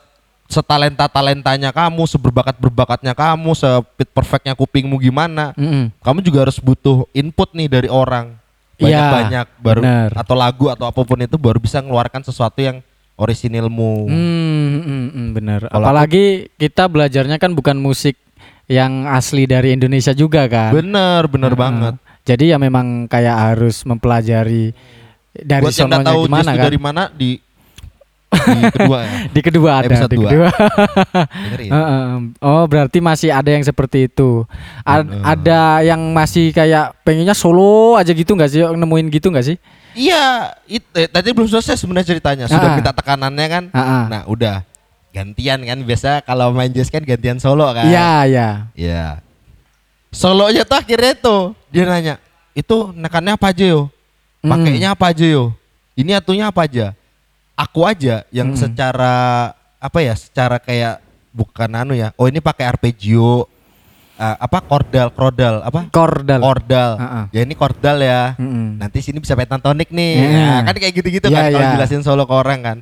[0.51, 5.95] setalenta talentanya kamu, seberbakat berbakatnya kamu, sepit perfectnya kupingmu gimana, Mm-mm.
[6.03, 8.35] kamu juga harus butuh input nih dari orang
[8.75, 10.09] Iya, banyak-banyak baru benar.
[10.11, 12.83] atau lagu atau apa pun itu baru bisa ngeluarkan sesuatu yang
[13.21, 14.09] orisinilmu.
[14.09, 15.61] Hmm, hmm, hmm, bener.
[15.69, 16.25] Kalau Apalagi
[16.57, 18.17] kita belajarnya kan bukan musik
[18.65, 20.73] yang asli dari Indonesia juga kan.
[20.73, 21.61] Bener, bener Heeh.
[21.61, 21.95] banget.
[22.21, 24.73] Jadi ya memang kayak harus mempelajari
[25.31, 26.65] dari Buat yang sononya tahu gimana kan.
[26.65, 27.31] dari mana di
[28.31, 29.11] di kedua ya.
[29.27, 30.29] Di kedua ada, Episode di dua.
[30.31, 30.49] kedua.
[32.39, 34.47] Oh, berarti masih ada yang seperti itu.
[34.87, 38.63] A- ada yang masih kayak pengennya solo aja gitu nggak sih?
[38.63, 39.57] Nemuin gitu nggak sih?
[39.93, 42.45] Iya, it, eh, tadi belum selesai sebenarnya ceritanya.
[42.47, 42.75] Sudah Ah.
[42.75, 43.63] minta tekanannya kan.
[43.71, 44.03] Ah, ah.
[44.07, 44.63] Nah, udah
[45.11, 47.87] gantian kan biasa kalau main jazz kan gantian solo kan.
[47.87, 48.49] Iya, iya.
[48.73, 49.05] Iya.
[50.11, 52.19] Solonya tuh akhirnya tuh dia nanya,
[52.51, 53.87] "Itu nekannya apa aja yo?
[54.43, 54.51] Hmm.
[54.51, 55.55] Pakainya apa aja yo?
[55.95, 56.91] Ini atunya apa aja?"
[57.55, 58.59] Aku aja yang Hmm.
[58.59, 59.15] secara
[59.77, 60.15] apa ya?
[60.17, 60.99] Secara kayak
[61.31, 62.11] bukan anu ya.
[62.17, 63.47] Oh, ini pakai arpeggio
[64.21, 65.89] eh, apa kordal, krodal, apa?
[65.89, 66.39] Kordal.
[66.45, 66.91] Kordal.
[67.01, 67.25] Ah, ah.
[67.33, 68.37] Ya ini kordal ya.
[68.37, 68.77] Mm-mm.
[68.77, 70.13] Nanti sini bisa pentatonik nih.
[70.21, 70.45] Iya.
[70.61, 71.73] Nah, kan kayak gitu-gitu Iya, kan kalau iya.
[71.75, 72.77] jelasin solo ke orang kan.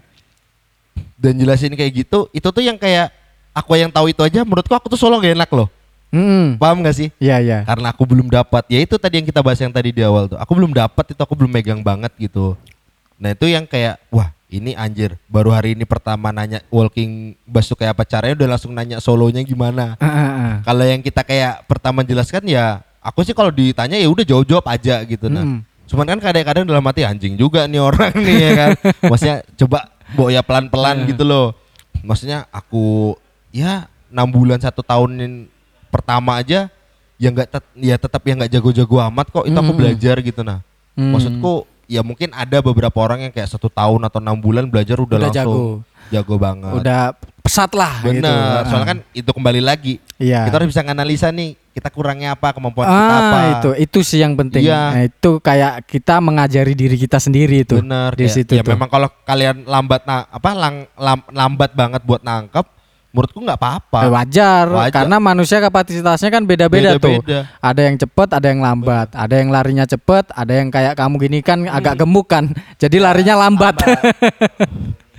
[1.16, 3.12] Dan jelasin kayak gitu, itu tuh yang kayak
[3.56, 5.68] aku yang tahu itu aja menurutku aku tuh solo gak enak loh.
[6.10, 6.58] Mm-mm.
[6.58, 7.10] Paham gak sih?
[7.22, 7.58] Iya, iya.
[7.64, 8.66] Karena aku belum dapat.
[8.68, 10.40] Ya itu tadi yang kita bahas yang tadi di awal tuh.
[10.42, 12.58] Aku belum dapat itu aku belum megang banget gitu.
[13.20, 15.16] Nah, itu yang kayak wah, ini anjir.
[15.30, 19.46] Baru hari ini pertama nanya walking bass tuh kayak apa caranya udah langsung nanya solonya
[19.46, 19.94] gimana.
[20.02, 20.54] Ah, ah, ah.
[20.66, 25.06] Kalau yang kita kayak pertama jelaskan ya aku sih kalau ditanya ya udah jawab-jawab aja
[25.06, 25.46] gitu nah.
[25.46, 25.62] Mm.
[25.90, 28.70] Cuman kan kadang-kadang dalam hati anjing juga nih orang nih ya kan.
[29.14, 29.80] Maksudnya coba
[30.18, 31.54] bawa ya pelan-pelan gitu loh.
[32.02, 33.14] Maksudnya aku
[33.54, 35.46] ya enam bulan satu tahunin
[35.94, 36.70] pertama aja
[37.22, 40.66] ya nggak tet- ya tetap yang nggak jago-jago amat kok itu aku belajar gitu nah.
[40.98, 41.14] Hmm.
[41.14, 45.18] Maksudku ya mungkin ada beberapa orang yang kayak satu tahun atau enam bulan belajar udah,
[45.18, 45.82] Udah langsung
[46.14, 46.74] jago, banget.
[46.78, 47.02] udah
[47.42, 48.22] pesat lah gitu.
[48.22, 48.66] Bener, Ah.
[48.70, 49.98] soalnya kan itu kembali lagi.
[50.18, 50.46] Iya.
[50.46, 53.34] Kita harus bisa nganalisa nih, kita kurangnya apa, kemampuan kita apa.
[53.34, 54.70] Ah, itu itu sih yang penting.
[54.70, 54.82] Iya.
[54.94, 57.82] Nah, itu kayak kita mengajari diri kita sendiri itu.
[57.82, 58.14] Bener.
[58.14, 58.70] Di ya, situ ya tuh.
[58.70, 62.66] memang kalau kalian lambat na apa lang, lam- lambat banget buat nangkep,
[63.10, 64.00] menurutku nggak apa-apa.
[64.02, 64.94] Eh, wajar, Wajar.
[64.94, 67.20] karena manusia kapasitasnya kan beda-beda tuh.
[67.58, 71.40] Ada yang cepet, ada yang lambat, ada yang larinya cepet, ada yang kayak kamu gini
[71.40, 72.46] kan agak gemuk kan,
[72.78, 73.82] jadi larinya lambat.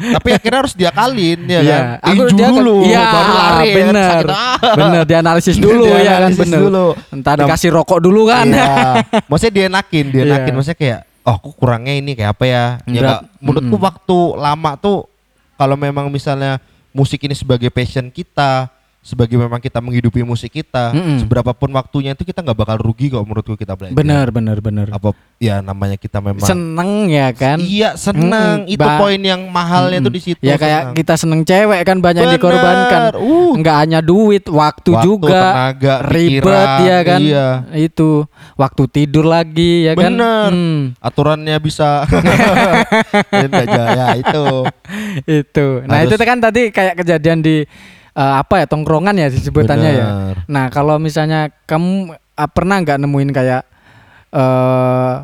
[0.00, 2.08] Tapi akhirnya harus diakalin ya Iya, kan.
[2.08, 3.52] aku dia kan- dulu, iya, baru lari.
[3.68, 3.76] kan.
[3.76, 4.56] bener, ah.
[4.72, 6.60] bener dianalisis dulu ya kan, bener.
[6.62, 6.86] dulu.
[7.12, 8.48] Entar Nah, dikasih rokok dulu kan.
[8.48, 9.04] Iya.
[9.28, 10.48] Maksudnya dia enakin, dia Iya.
[10.48, 12.64] Maksudnya kayak, oh aku kurangnya ini kayak apa ya?
[12.88, 13.88] Ya nggak- menurutku Mm-mm.
[13.92, 15.04] waktu lama tuh
[15.60, 18.68] kalau memang misalnya musik ini sebagai passion kita,
[19.00, 21.24] sebagai memang kita menghidupi musik kita, Mm-mm.
[21.24, 23.96] seberapapun waktunya itu kita nggak bakal rugi kok menurutku kita belajar.
[23.96, 24.86] bener, bener, bener.
[24.92, 27.56] Apa ya namanya kita memang Seneng ya kan?
[27.64, 28.68] Iya senang.
[28.68, 28.74] Mm-mm.
[28.76, 30.44] Itu poin yang mahalnya tuh di situ.
[30.44, 30.96] Ya kayak senang.
[31.00, 32.40] kita seneng cewek kan banyak yang Bener.
[32.44, 33.02] dikorbankan.
[33.16, 33.52] Uh.
[33.56, 37.20] Nggak hanya duit, waktu, Waktu, juga, tenaga, ribet pikiran, ya kan.
[37.24, 37.48] iya.
[37.72, 38.28] Itu
[38.60, 40.12] waktu tidur lagi ya kan.
[40.12, 40.50] Bener.
[40.52, 42.04] Hmm, aturannya bisa.
[43.32, 44.44] Enggak jaya itu.
[45.24, 45.66] itu.
[45.88, 47.64] Nah Harus- itu kan tadi kayak kejadian di
[48.20, 50.06] eh, apa ya tongkrongan ya disebutannya ya.
[50.44, 53.62] Nah kalau misalnya kamu ah, pernah nggak nemuin kayak
[54.30, 55.14] eh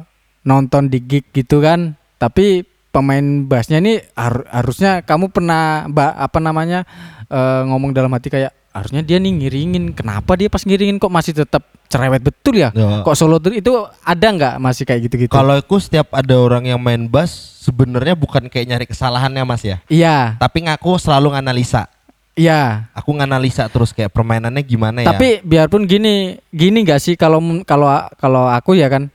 [0.47, 2.63] nonton di gig gitu kan, tapi
[2.95, 6.81] pemain bassnya ini har- harusnya kamu pernah mbak apa namanya
[7.27, 11.33] eh, ngomong dalam hati kayak harusnya dia nih ngiringin, kenapa dia pas ngiringin kok masih
[11.33, 12.69] tetap cerewet betul ya?
[12.77, 13.01] Ya.
[13.01, 13.73] Kok solo itu
[14.05, 15.33] ada nggak masih kayak gitu-gitu?
[15.33, 19.81] Kalau aku setiap ada orang yang main bass sebenarnya bukan kayak nyari kesalahannya Mas ya.
[19.89, 21.89] Iya, Tapi ngaku selalu nganalisa.
[22.37, 22.87] Iya.
[22.93, 25.11] Aku nganalisa terus kayak permainannya gimana ya.
[25.11, 29.09] Tapi biarpun gini, gini nggak sih kalau kalau kalau aku ya kan,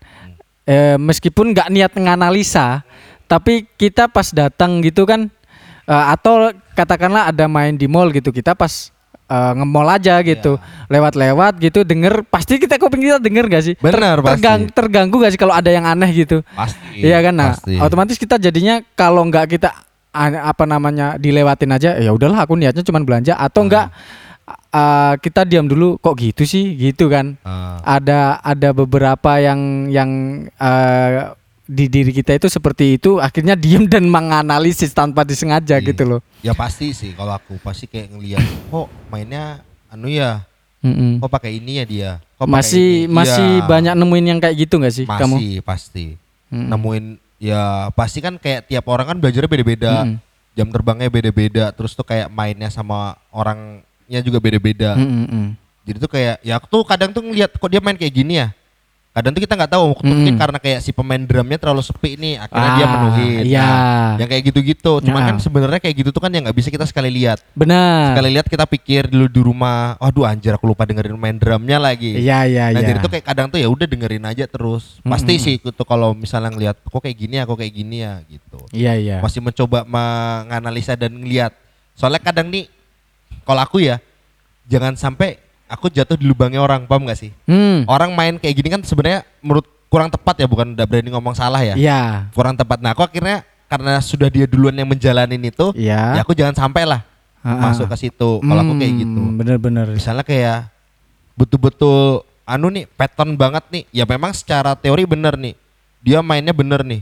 [0.66, 2.82] eh, meskipun nggak niat menganalisa,
[3.26, 5.30] tapi kita pas datang gitu kan,
[5.86, 8.90] eh, atau katakanlah ada main di mall gitu, kita pas
[9.32, 10.60] eh, nge-mall aja gitu,
[10.92, 13.76] lewat-lewat gitu, denger, pasti kita kuping kita denger gak sih?
[13.80, 14.44] Benar, pasti.
[14.44, 16.44] tergang- terganggu gak sih kalau ada yang aneh gitu?
[16.52, 17.00] pasti.
[17.00, 17.80] Iya kan, nah pasti.
[17.80, 19.72] otomatis kita jadinya kalau nggak kita
[20.14, 23.90] apa namanya dilewatin aja, ya udahlah aku niatnya cuma belanja atau enggak
[24.70, 27.40] uh, kita diam dulu kok gitu sih gitu kan.
[27.42, 27.80] Ah.
[27.98, 30.10] Ada ada beberapa yang yang
[30.56, 31.32] uh,
[31.64, 35.88] di diri kita itu seperti itu akhirnya diem dan menganalisis tanpa disengaja Iya.
[35.88, 36.20] gitu loh.
[36.44, 40.44] Ya pasti sih kalau aku pasti kayak ngelihat kok mainnya anu ya,
[40.84, 41.24] Mm-mm.
[41.24, 42.12] kok pakai ini ya dia.
[42.36, 43.14] Kok pakai Masih ini?
[43.14, 43.68] masih Iya.
[43.70, 45.36] banyak nemuin yang kayak gitu nggak sih masih kamu?
[45.64, 46.06] pasti.
[46.52, 46.68] Mm-mm.
[46.68, 47.06] Nemuin
[47.42, 50.06] ya pasti kan kayak tiap orang kan belajarnya beda-beda.
[50.06, 50.22] Mm-mm.
[50.52, 55.00] Jam terbangnya beda-beda, terus tuh kayak mainnya sama orangnya juga beda-beda.
[55.00, 55.56] Mm-mm.
[55.88, 58.54] Jadi tuh kayak ya aku tuh kadang tuh ngeliat kok dia main kayak gini ya.
[59.12, 60.40] Kadang tuh kita nggak tahu mungkin Mm.
[60.40, 63.42] karena kayak si pemain drumnya terlalu sepi nih akhirnya dia Ah, menuhin.
[63.44, 63.60] iya.
[63.60, 64.94] Nah, yang kayak gitu-gitu.
[65.04, 65.28] Cuman Ya.
[65.28, 67.44] kan sebenarnya kayak gitu tuh kan yang nggak bisa kita sekali lihat.
[67.52, 68.16] Benar.
[68.16, 72.16] Sekali lihat kita pikir dulu di rumah, waduh anjir aku lupa dengerin main drumnya lagi.
[72.16, 72.88] Iya iya Nah iya.
[72.88, 75.04] jadi tuh kayak kadang tuh ya udah dengerin aja terus.
[75.04, 78.60] Pasti sih itu kalau misalnya ngelihat kok kayak gini ya, kok kayak gini ya gitu.
[78.72, 79.18] Iya iya.
[79.20, 81.52] Masih mencoba menganalisa dan ngelihat.
[81.94, 82.72] Soalnya kadang nih
[83.44, 84.00] kalau aku ya
[84.66, 85.36] jangan sampai
[85.72, 87.32] aku jatuh di lubangnya orang, paham gak sih?
[87.48, 87.88] Hmm.
[87.88, 91.64] Orang main kayak gini kan sebenarnya menurut kurang tepat ya, bukan udah berani ngomong salah
[91.64, 91.76] ya.
[91.80, 92.28] Iya.
[92.36, 92.84] Kurang tepat.
[92.84, 96.20] Nah, aku akhirnya karena sudah dia duluan yang menjalanin itu, Iya.
[96.20, 97.02] ya aku jangan sampai lah
[97.42, 98.38] Ah, masuk ke situ.
[98.38, 99.18] Kalau aku kayak gitu.
[99.18, 99.90] Hmm, Bener-bener.
[99.90, 100.70] Misalnya kayak
[101.34, 103.84] betul-betul anu nih pattern banget nih.
[103.90, 105.58] Ya memang secara teori bener nih.
[106.06, 107.02] Dia mainnya bener nih.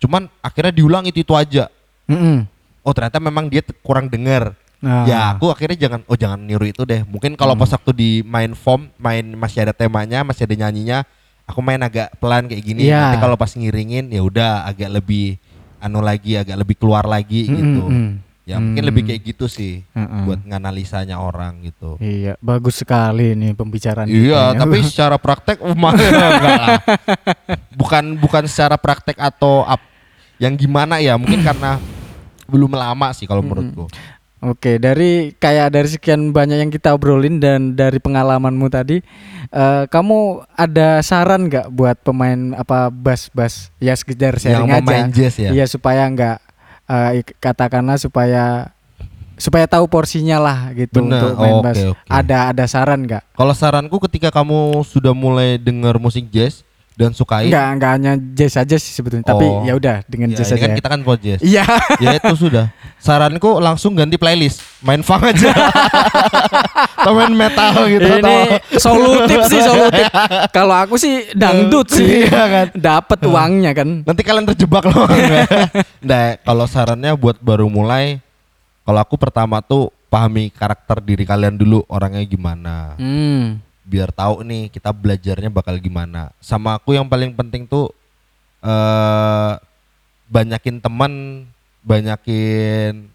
[0.00, 1.68] Cuman akhirnya diulang itu itu aja.
[2.08, 2.48] Mm-mm.
[2.80, 4.56] Oh ternyata memang dia kurang denger.
[4.78, 5.02] Nah.
[5.04, 7.02] Ya aku akhirnya jangan oh jangan niru itu deh.
[7.02, 7.62] Mungkin kalau Hmm.
[7.62, 11.02] pas waktu di main form, main masih ada temanya, masih ada nyanyinya,
[11.44, 12.86] aku main agak pelan kayak gini.
[12.86, 13.10] Iya.
[13.10, 15.34] Nanti kalau pas ngiringin ya udah agak lebih
[15.78, 17.82] anu lagi, agak lebih keluar lagi Mm, gitu.
[17.84, 18.10] mm, mm.
[18.48, 18.88] Ya mungkin Hmm.
[18.88, 20.24] lebih kayak gitu sih Mm-mm.
[20.24, 22.00] buat nganalisanya orang gitu.
[22.00, 24.16] Iya, bagus sekali nih pembicaraan Iya,
[24.48, 24.58] kita ya.
[24.58, 25.92] tapi secara praktek oh, enggak
[26.56, 26.78] lah.
[27.70, 29.84] Bukan bukan secara praktek atau ap,
[30.36, 31.14] yang gimana ya?
[31.14, 31.76] Mungkin karena
[32.46, 33.84] belum lama sih kalau menurutku.
[34.38, 39.02] Oke, dari kayak dari sekian banyak yang kita obrolin dan dari pengalamanmu tadi,
[39.48, 40.18] eh, kamu
[40.54, 45.10] ada saran nggak buat pemain apa bass-bass ya sekedar Yang sharing mau aja?
[45.10, 45.50] jazz ya.
[45.50, 46.38] Iya supaya nggak
[46.86, 48.70] eh, ik- katakanlah supaya
[49.34, 51.78] supaya tahu porsinya lah gitu Bener, untuk main oke, bass.
[51.90, 51.98] oke.
[52.06, 53.22] Ada ada saran nggak?
[53.34, 56.62] Kalau saranku ketika kamu sudah mulai dengar musik jazz
[56.98, 59.62] dan sukai, Nggak nggak hanya jazz aja sih sebetulnya, tapi Oh.
[59.62, 60.66] ya udah dengan ya, jazz aja.
[60.66, 61.38] kan kita kan pod jazz.
[61.38, 61.62] Iya.
[62.02, 62.74] ya itu sudah.
[62.98, 65.54] Saranku langsung ganti playlist, main funk aja.
[66.98, 68.38] atau main metal gitu Ini atau
[68.82, 70.10] solutif sih solutif.
[70.56, 72.26] Kalau aku sih dangdut sih.
[72.26, 72.66] Iya kan.
[72.74, 74.02] Dapat uangnya kan.
[74.02, 75.06] Nanti kalian terjebak loh.
[76.02, 78.18] nah, kalau sarannya buat baru mulai,
[78.82, 82.98] kalau aku pertama tuh pahami karakter diri kalian dulu orangnya gimana.
[82.98, 83.62] Hmm.
[83.88, 86.28] Biar tahu nih kita belajarnya bakal gimana.
[86.44, 87.88] Sama aku yang paling penting tuh
[88.60, 89.52] eh
[90.28, 91.44] banyakin teman,
[91.80, 93.08] banyakin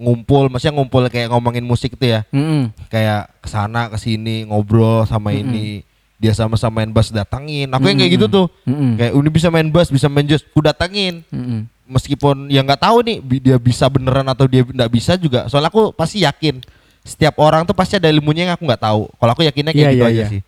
[0.00, 2.20] ngumpul, maksudnya ngumpul kayak ngomongin musik tuh ya.
[2.34, 2.74] Mm-mm.
[2.90, 5.86] Kayak ke sana ke sini ngobrol sama ini.
[6.20, 7.72] Dia sama-sama main bass datangin.
[7.72, 8.46] Aku yang kayak gitu tuh.
[8.68, 9.00] Mm-mm.
[9.00, 11.24] Kayak Uni bisa main bass, bisa main jazz, ku datangin.
[11.32, 11.64] Mm-mm.
[11.88, 15.48] Meskipun ya nggak tahu nih dia bisa beneran atau dia nggak bisa juga.
[15.48, 16.60] Soalnya aku pasti yakin
[17.04, 19.08] setiap orang tuh pasti ada ilmunya yang aku nggak tahu.
[19.16, 20.28] Kalau aku yakinnya kayak Iya, gitu iya, aja iya.
[20.28, 20.40] sih.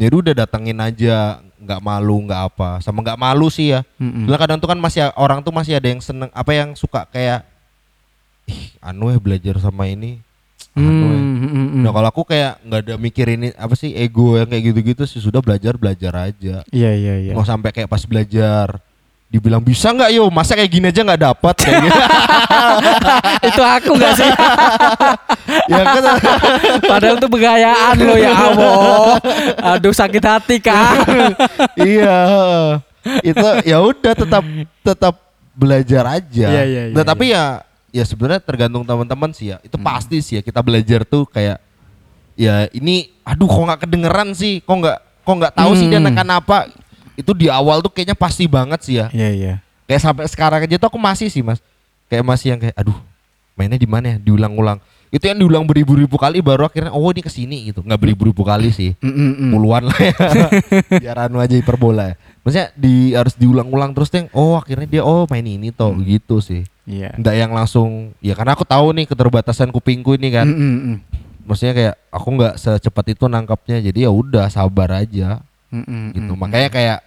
[0.00, 1.16] Jadi udah datengin aja,
[1.60, 2.70] nggak malu, nggak apa.
[2.80, 3.80] Sama nggak malu sih ya.
[4.00, 4.24] Mm-mm.
[4.26, 7.44] Soalnya kadang tuh kan masih orang tuh masih ada yang seneng apa yang suka kayak
[8.48, 10.18] ih anu ya belajar sama ini.
[10.74, 11.18] Anu ya.
[11.18, 11.82] Hmm, hmm, hmm.
[11.84, 15.20] Nah kalau aku kayak nggak ada mikirin ini apa sih ego yang kayak gitu-gitu sih
[15.20, 16.62] sudah belajar belajar aja.
[16.70, 17.32] Iya iya iya.
[17.34, 18.80] Nggak sampai kayak pas belajar
[19.30, 22.00] dibilang bisa nggak yo masa kayak gini aja nggak dapat kayak gitu.
[23.48, 24.30] Itu aku gak sih?
[25.70, 26.02] ya kan
[26.90, 29.22] Padahal itu begayaan lo ya Allah.
[29.72, 31.06] Aduh sakit hati kak.
[31.76, 32.18] iya
[33.22, 34.44] itu ya udah tetap
[34.82, 35.14] tetap
[35.50, 39.72] belajar aja Iya, iya, iya, nah tapi ya ya sebenarnya tergantung teman-teman sih ya itu
[39.72, 39.86] Hmm.
[39.86, 41.58] pasti sih ya kita belajar tuh kayak
[42.34, 46.12] ya ini aduh kok nggak kedengeran sih kok nggak kok nggak tahu sih dia Hmm.
[46.12, 46.68] nekan apa
[47.20, 49.06] itu di awal tuh kayaknya pasti banget sih ya.
[49.12, 49.54] Iya iya.
[49.84, 51.60] kayak sampai sekarang aja tuh aku masih sih mas.
[52.08, 52.96] Kayak masih yang kayak aduh
[53.54, 54.16] mainnya di mana ya?
[54.18, 54.80] Diulang-ulang.
[55.10, 57.82] Itu yang diulang beribu-ribu kali baru akhirnya oh ini ke sini gitu.
[57.82, 58.94] Nggak beribu-ribu kali sih.
[59.02, 59.50] Mm, mm, mm.
[59.50, 60.14] puluhan lah ya.
[61.02, 62.16] Biar anu aja hiperbola ya.
[62.46, 66.06] Maksudnya di harus diulang-ulang terus deh oh akhirnya dia oh main ini toh Hmm.
[66.06, 66.62] gitu sih.
[66.90, 67.14] Iya.
[67.14, 70.46] nggak yang langsung ya karena aku tahu nih keterbatasan kupingku ini kan.
[70.46, 70.96] Mm, mm, mm.
[71.46, 75.42] maksudnya kayak aku nggak secepat itu nangkapnya jadi ya udah sabar aja.
[75.74, 76.32] Mm, mm, gitu.
[76.34, 76.98] Mm, makanya kayak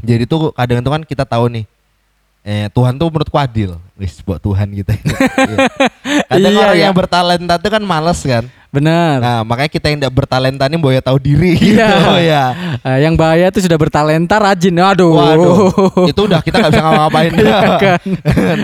[0.00, 1.64] jadi tuh kadang tuh kan kita tahu nih
[2.46, 5.66] eh Tuhan tuh menurutku adil wis buat Tuhan gitu Iya.
[6.30, 6.84] kadang Iya, orang iya.
[6.86, 9.18] yang bertalenta tuh kan males kan Benar.
[9.18, 12.14] nah makanya kita yang tidak bertalenta nih boya tahu diri gitu Iya.
[12.22, 12.44] ya
[12.86, 14.78] Eh, yang bahaya tuh sudah bertalenta rajin.
[14.78, 15.16] Aduh.
[15.18, 15.58] Waduh,
[16.12, 17.32] itu udah kita nggak bisa ngapa-ngapain.
[17.34, 18.58] Iya kan.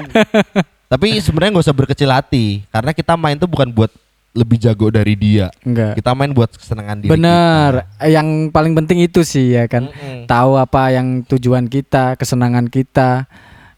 [0.87, 3.91] Tapi sebenarnya nggak usah berkecil hati, karena kita main tuh bukan buat
[4.33, 5.53] lebih jago dari dia.
[5.61, 5.93] Enggak.
[5.95, 7.11] Kita main buat kesenangan diri.
[7.11, 7.85] Benar.
[8.01, 9.87] Yang paling penting itu sih ya kan.
[9.87, 10.25] Mm-mm.
[10.25, 13.29] Tahu apa yang tujuan kita, kesenangan kita.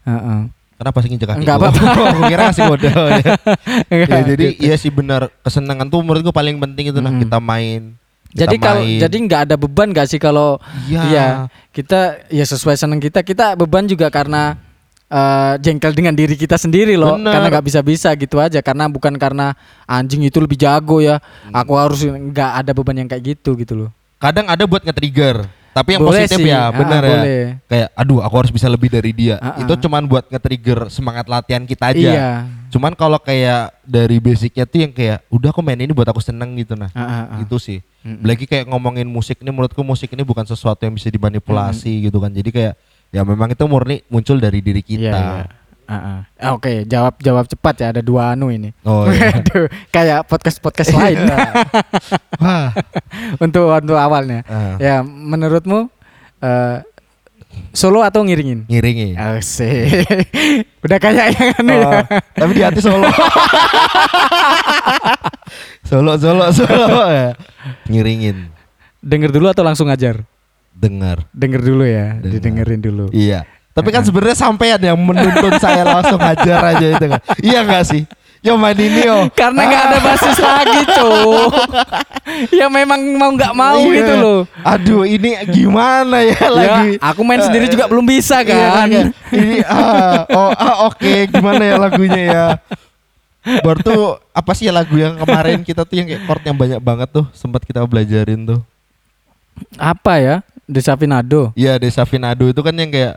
[0.03, 0.39] Heeh.
[0.75, 1.39] Kenapa sih nginjek kaki?
[1.43, 1.67] Nggak gua?
[1.71, 2.03] apa-apa.
[2.11, 2.87] Aku kira ngasih kode.
[2.87, 2.95] ya.
[3.91, 4.61] Enggak, Ya, jadi gitu.
[4.61, 5.21] iya sih benar.
[5.39, 7.23] Kesenangan tuh menurut gua paling penting itu nah Mm-mm.
[7.23, 7.81] kita main.
[8.25, 11.01] Kita Jadi kalau jadi nggak ada beban nggak sih kalau Iya.
[11.03, 11.27] Iya,
[11.71, 13.23] kita ya sesuai seneng kita.
[13.23, 14.59] Kita beban juga karena
[15.07, 17.15] eh, jengkel dengan diri kita sendiri loh.
[17.15, 17.31] Bener.
[17.31, 18.59] Karena nggak bisa-bisa gitu aja.
[18.59, 19.53] Karena bukan karena
[19.85, 21.17] anjing itu lebih jago ya.
[21.19, 21.53] Hmm.
[21.61, 23.89] Aku harus nggak ada beban yang kayak gitu gitu loh.
[24.15, 25.45] kadang ada buat nge-trigger.
[25.75, 26.47] Tapi yang Boleh positif sih.
[26.47, 27.11] ya, Ah, benar ya.
[27.19, 27.41] boleh.
[27.67, 29.35] Kayak aduh, aku harus bisa lebih dari dia.
[29.43, 29.79] Ah, Itu ah.
[29.83, 31.99] cuman buat nge-trigger semangat latihan kita aja.
[32.15, 32.29] Iya.
[32.71, 36.55] Cuman kalau kayak dari basicnya tuh yang kayak udah aku main ini buat aku seneng
[36.55, 36.87] gitu nah.
[36.95, 37.39] Ah, ah, ah.
[37.43, 37.83] Itu sih.
[38.23, 42.31] Lagi kayak ngomongin musik ini menurutku musik ini bukan sesuatu yang bisa dimanipulasi gitu kan.
[42.31, 42.73] Jadi kayak
[43.15, 45.07] ya memang itu murni muncul dari diri kita.
[45.07, 45.45] Iya, iya.
[45.85, 46.19] Ah, ah.
[46.41, 47.87] Ah, Oke, jawab jawab cepat ya.
[47.95, 48.75] Ada dua anu ini.
[48.83, 49.31] Oh iya.
[49.39, 51.23] Aduh, kayak podcast podcast lain
[52.41, 52.73] Wah.
[53.45, 54.43] untuk untuk awalnya.
[54.49, 54.75] Ah.
[54.81, 55.87] Ya, menurutmu
[56.43, 56.83] eh
[57.71, 58.67] Solo atau ngiringin?
[58.67, 59.15] ngiringi.
[59.15, 60.03] Asik.
[60.83, 61.87] Udah kayak yang anu ya.
[61.87, 62.01] Oh,
[62.35, 63.07] tapi di hati Solo.
[65.87, 67.31] solo Solo Solo ya.
[67.87, 68.51] Ngiringin.
[68.99, 70.27] Denger dulu atau langsung ngajar?
[70.75, 71.23] Dengar.
[71.31, 72.31] Denger dulu ya, Dengar.
[72.35, 73.05] didengerin dulu.
[73.09, 73.47] Iya.
[73.71, 77.19] Tapi kan sebenarnya sampean yang menuntun saya langsung hajar aja itu kan.
[77.39, 78.03] Iya enggak sih?
[78.39, 79.25] Yo main ini yo.
[79.33, 81.49] Karena nggak ada basis lagi, Cuk.
[82.61, 83.95] ya memang mau nggak mau Iya.
[83.97, 84.39] gitu loh.
[84.61, 86.95] Aduh, ini gimana ya lagi?
[86.95, 88.85] Ya, aku main sendiri juga belum bisa Iya, kan.
[88.85, 92.45] kayak, ini ah, oh ah, oke, gimana ya lagunya ya?
[93.65, 96.79] Baru tuh apa sih ya lagu yang kemarin kita tuh yang kayak chord yang banyak
[96.79, 98.61] banget tuh sempat kita belajarin tuh.
[99.75, 100.35] Apa ya?
[100.65, 101.53] Desafinado.
[101.53, 103.15] Iya, Desa Finado itu kan yang kayak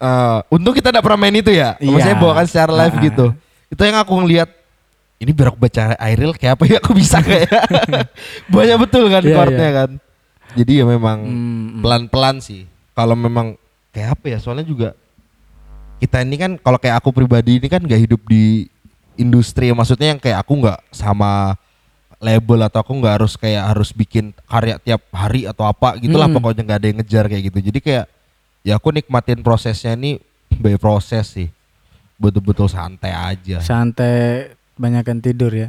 [0.00, 1.76] eh untung kita tidak pernah main itu ya.
[1.76, 1.92] Iya.
[1.92, 3.02] Maksudnya bawakan secara live Ah.
[3.04, 3.26] gitu.
[3.68, 4.48] Itu yang aku ngeliat
[5.20, 7.52] ini biar aku baca Airil kayak apa ya aku bisa kayak
[8.54, 9.76] banyak betul kan Iya, chordnya iya.
[9.84, 9.90] kan.
[10.56, 11.80] Jadi ya memang Hmm.
[11.84, 12.64] pelan-pelan sih.
[12.96, 13.60] Kalau memang
[13.92, 14.38] kayak apa ya?
[14.40, 14.96] Soalnya juga
[16.00, 18.72] kita ini kan kalau kayak aku pribadi ini kan nggak hidup di
[19.14, 21.59] industri maksudnya yang kayak aku nggak sama
[22.20, 26.36] label atau aku nggak harus kayak harus bikin karya tiap hari atau apa gitulah Hmm.
[26.36, 28.04] pokoknya nggak ada yang ngejar kayak gitu jadi kayak
[28.60, 30.20] ya aku nikmatin prosesnya ini
[30.52, 31.48] by proses sih
[32.14, 35.68] betul-betul santai aja Santai banyakan tidur ya.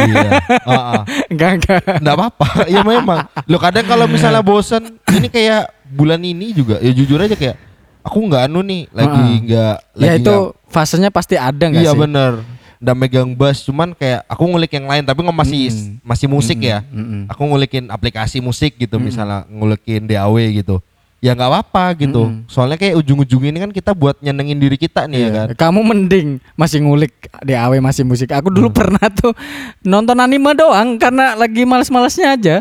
[0.00, 0.30] iya
[0.68, 1.00] Heeh.
[1.28, 1.82] enggak enggak.
[1.96, 6.90] nggak apa-apa ya memang lo kadang kalau misalnya bosen ini kayak bulan ini juga ya
[6.90, 7.54] jujur aja kayak
[8.00, 11.90] aku nggak anu nih lagi nggak Ya lagi itu nggak- fasenya pasti ada enggak iya
[11.90, 11.98] sih?
[12.00, 12.32] bener
[12.84, 16.04] nggak megang bass cuman kayak aku ngulik yang lain tapi nggak masih Mm-mm.
[16.04, 17.22] masih musik Mm-mm, ya mm-mm.
[17.26, 20.84] aku ngulikin aplikasi musik gitu misalnya ngulikin DAW gitu
[21.18, 22.44] ya nggak apa-apa gitu Mm-mm.
[22.44, 25.56] soalnya kayak ujung-ujung ini kan kita buat nyenengin diri kita nih ya kan Iya.
[25.56, 28.28] Kamu mending masih ngulik DAW masih musik.
[28.28, 28.76] Aku dulu Hmm.
[28.76, 29.32] pernah tuh
[29.80, 32.56] nonton anime doang karena lagi males-malesnya aja.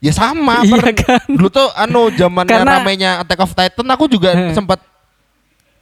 [0.00, 1.22] ya sama Iya per- kan?
[1.28, 4.80] dulu tuh anu zamannya Karena- ramenya Attack of Titan aku juga sempat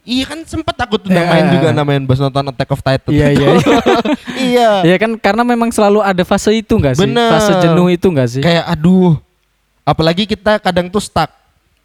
[0.01, 1.21] Iya kan sempat aku tuh Iya.
[1.23, 3.43] main juga namain bass nonton Attack of Titan Iya, itu.
[3.43, 3.51] iya,
[4.35, 7.03] iya Ya kan karena memang selalu ada fase itu enggak sih?
[7.03, 7.29] Bener.
[7.29, 8.41] Fase jenuh itu enggak sih?
[8.41, 9.19] kayak aduh
[9.81, 11.29] apalagi kita kadang tuh stuck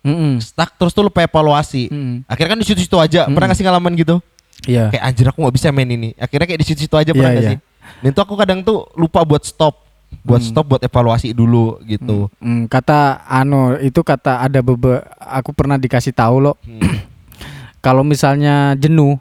[0.01, 0.37] Mm-mm.
[0.39, 2.25] stuck terus tuh lupa evaluasi Mm-mm.
[2.25, 4.21] akhirnya kan di situ-situ aja pernah ngasih ngalaman gitu
[4.65, 4.89] Iya.
[4.89, 7.47] kayak anjir aku nggak bisa main ini akhirnya kayak di situ-situ aja pernah Iya, nggak
[7.47, 7.53] iya.
[7.53, 7.59] sih
[8.01, 9.81] dan itu aku kadang tuh lupa buat stop
[10.21, 15.75] buat stop buat evaluasi dulu gitu Hmm, kata anu itu kata ada bebe aku pernah
[15.75, 16.57] dikasih tahu loh.
[16.61, 17.01] Hmm.
[17.85, 19.21] Kalau misalnya jenuh,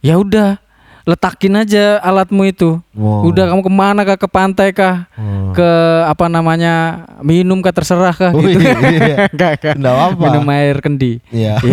[0.00, 0.56] ya udah
[1.04, 2.80] letakin aja alatmu itu.
[2.96, 3.28] Wow.
[3.28, 5.04] Udah kamu ke mana kah ke pantai kah?
[5.12, 5.52] Hmm.
[5.52, 5.68] Ke
[6.08, 6.74] apa namanya
[7.20, 8.64] minum kah terserah kah Wih, gitu.
[8.64, 9.28] iya.
[9.36, 9.74] Enggak, enggak.
[9.76, 10.16] Nggak apa.
[10.24, 11.12] Minum air kendi.
[11.28, 11.60] Iya.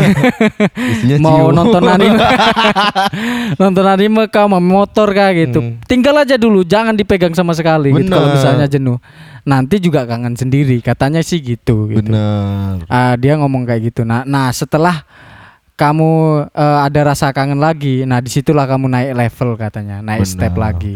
[1.01, 1.15] Iya.
[1.17, 2.19] Mau nonton anime
[3.61, 5.77] nonton anime kah mau motor kah gitu Hmm.
[5.85, 8.97] tinggal aja dulu jangan dipegang sama sekali gitu kalau misalnya jenuh
[9.43, 12.85] nanti juga kangen sendiri katanya sih gitu gitu Bener.
[12.87, 15.03] Ah, dia ngomong kayak gitu nah nah setelah
[15.81, 16.11] kamu
[16.53, 20.61] eh, ada rasa kangen lagi nah di situlah kamu naik level katanya naik step Bener.
[20.61, 20.95] lagi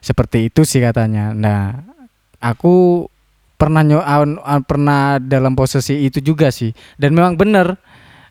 [0.00, 1.76] seperti itu sih katanya nah
[2.40, 3.04] aku
[3.54, 4.00] pernah nyo
[4.64, 7.76] pernah dalam posisi itu juga sih dan memang bener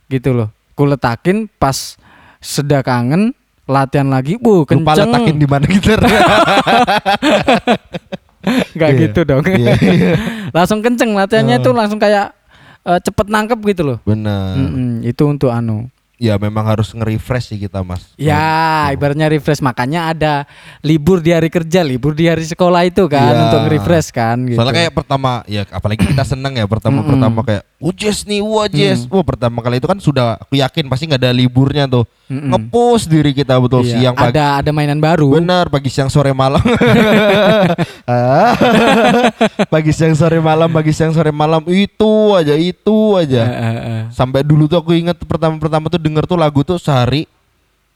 [0.10, 1.96] gitu loh ku letakin pas
[2.42, 3.32] sudah kangen
[3.64, 6.02] latihan lagi Lupa kenceng letakin di mana gitar.
[8.76, 9.00] nggak Iya.
[9.08, 10.14] gitu dong Iya, iya.
[10.58, 11.64] langsung kenceng latihannya Oh.
[11.64, 12.34] itu langsung kayak
[12.84, 14.58] eh, cepet nangkep gitu loh Bener.
[14.58, 15.90] Mm-mm, itu untuk anu
[16.22, 18.14] Ya memang harus nge-refresh sih kita mas.
[18.14, 20.34] Ya, ibaratnya refresh makanya ada
[20.86, 23.42] libur di hari kerja, libur di hari sekolah itu kan Iya.
[23.50, 24.54] untuk refresh kan gitu.
[24.54, 29.04] Soalnya kayak pertama ya apalagi kita seneng ya pertama pertama kayak ujes nih wajes.
[29.04, 29.10] Mm.
[29.10, 32.06] Wah pertama kali itu kan sudah aku yakin pasti nggak ada liburnya tuh.
[32.26, 32.48] Mm-mm.
[32.48, 34.32] Ngepush diri kita betul Iya, siang pagi.
[34.32, 35.34] ada ada mainan baru.
[35.34, 36.62] Bener pagi siang sore malam.
[38.04, 38.54] Ah.
[39.74, 43.44] pagi siang sore malam pagi siang sore malam itu aja itu aja.
[43.44, 44.02] eh, eh.
[44.12, 47.24] Sampai dulu tuh aku inget pertama-pertama tuh denger tuh lagu tuh sehari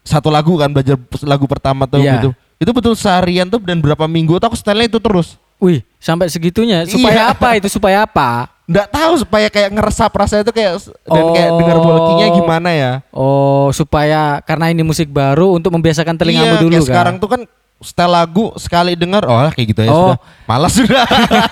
[0.02, 2.14] satu lagu kan belajar lagu pertama tuh Iya.
[2.18, 2.30] gitu.
[2.56, 5.36] Itu betul seharian tuh dan berapa minggu tuh aku setelnya itu terus.
[5.58, 6.84] Wih, sampai segitunya.
[6.86, 7.34] Supaya Iya.
[7.34, 7.68] apa itu?
[7.68, 8.48] Supaya apa?
[8.66, 10.74] Nggak tahu supaya kayak ngeresap rasanya itu kayak
[11.06, 12.36] dan kayak denger walkingnya Oh.
[12.36, 12.92] gimana ya.
[13.10, 16.84] Oh, supaya karena ini musik baru untuk membiasakan telingamu iya, dulu kan.
[16.84, 17.42] sekarang tuh kan
[17.78, 20.16] setel lagu sekali denger oh kayak gitu ya Oh.
[20.16, 21.06] sudah malas sudah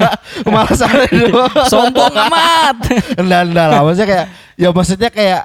[0.56, 2.76] malas ada dulu Sombong amat.
[3.14, 5.42] enggak enggak lah maksudnya kayak ya maksudnya kayak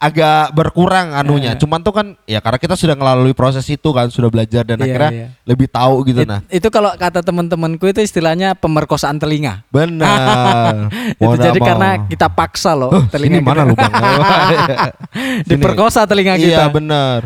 [0.00, 1.58] agak berkurang anunya Eh.
[1.58, 4.84] cuman tuh kan ya karena kita sudah melalui proses itu kan sudah belajar dan Iya,
[4.86, 5.26] akhirnya iya.
[5.44, 9.60] lebih tahu gitu nah It- itu kalau kata teman-temanku itu istilahnya pemerkosaan telinga.
[9.68, 10.88] benar
[11.20, 11.68] itu jadi mau.
[11.68, 13.92] karena kita paksa loh Huh, telinga sini mana lubang
[15.44, 15.44] Sini.
[15.46, 16.48] Diperkosa telinga kita.
[16.48, 17.20] iya benar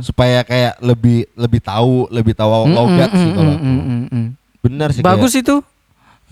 [0.00, 4.26] supaya kayak lebih lebih tahu lebih tahu logat Mm, mm, mm, mm.
[4.60, 5.58] benar sih Bagus itu.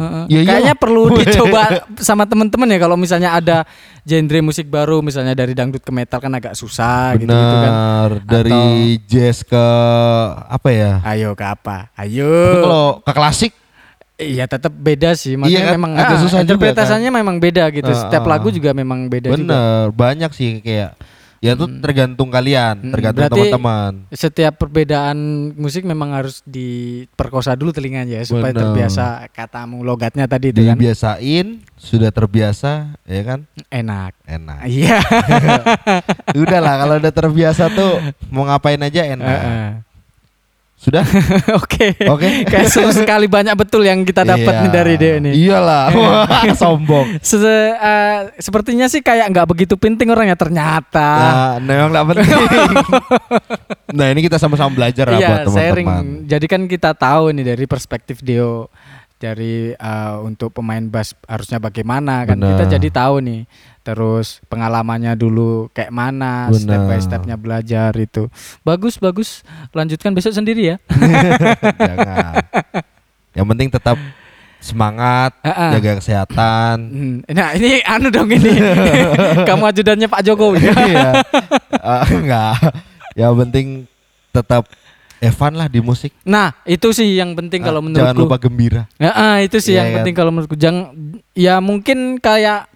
[0.01, 0.24] Heeh.
[0.32, 0.40] Ya.
[0.48, 3.68] Kayaknya perlu dicoba sama temen-temen ya kalau misalnya ada
[4.09, 7.72] genre musik baru misalnya dari dangdut ke metal kan agak susah gitu, gitu kan.
[8.24, 9.64] Dari jazz ke
[10.48, 10.92] apa ya?
[11.05, 11.92] Ayo ke apa?
[12.01, 12.64] Ayo.
[12.64, 13.53] Kalau ke klasik
[14.20, 15.32] Iya tetap beda sih.
[15.32, 15.74] Maksudnya Iya kan?
[15.80, 17.88] memang Agak ah, susah juga interpretasinya memang beda gitu.
[17.88, 18.30] Ah, Setiap ah.
[18.36, 19.36] lagu juga memang beda juga.
[19.40, 20.92] bener banyak sih kayak
[21.41, 23.93] ya itu tergantung kalian, Hmm, tergantung berarti- teman-teman.
[24.11, 25.16] Setiap perbedaan
[25.55, 28.61] musik memang harus diperkosa dulu telinganya ya supaya Bener.
[28.62, 33.49] terbiasa katamu logatnya tadi itu kan Dibiasain, sudah terbiasa, ya kan?
[33.66, 34.12] enak.
[34.22, 34.59] Enak.
[34.62, 35.01] Iya.
[36.36, 39.26] Udah lah kalau udah terbiasa tuh mau ngapain aja enak.
[39.26, 39.68] Heeh.
[40.81, 41.05] Sudah?
[41.61, 41.93] Oke.
[42.09, 42.49] Oke.
[42.49, 44.62] Kayak seru sekali banyak betul yang kita dapat Iya.
[44.62, 45.31] nih dari dia ini.
[45.37, 46.24] Iyalah, Wah,
[46.57, 47.20] sombong.
[47.20, 47.37] Se-
[47.70, 51.09] eh, sepertinya sih kayak nggak begitu penting orangnya ternyata.
[51.12, 52.28] Nah, memang nggak penting.
[53.99, 55.85] nah ini kita sama-sama belajar lah Iya, buat sharing.
[55.85, 56.24] teman-teman.
[56.24, 58.72] Jadi kan kita tahu nih dari perspektif Dio
[59.21, 62.73] dari eh, untuk pemain bass harusnya bagaimana kan kita Benar.
[62.81, 63.43] jadi tahu nih.
[63.81, 68.29] Terus pengalamannya dulu kayak mana, step by stepnya belajar itu.
[68.61, 69.45] Bagus bagus.
[69.73, 70.77] Lanjutkan besok sendiri ya.
[71.81, 72.35] Jangan.
[73.33, 73.97] Yang penting tetap
[74.61, 75.71] semangat, Heeh.
[75.81, 76.77] jaga kesehatan.
[76.93, 78.53] Hmm, Nah ini anu dong ini.
[79.49, 80.61] Kamu ajudannya Pak Jokowi.
[80.61, 81.25] Iya.
[81.73, 82.55] Eh, enggak.
[83.16, 83.66] Yang penting
[84.31, 84.68] tetap
[85.21, 86.16] Evan lah di musik.
[86.23, 88.01] Nah itu sih yang penting kalau Ah, menurutku.
[88.03, 88.83] Jangan lupa gembira.
[88.97, 89.97] Ya, itu sih Iya yang kan?
[90.01, 90.57] penting kalau menurutku.
[90.57, 90.97] Jangan
[91.33, 92.66] ya mungkin kayak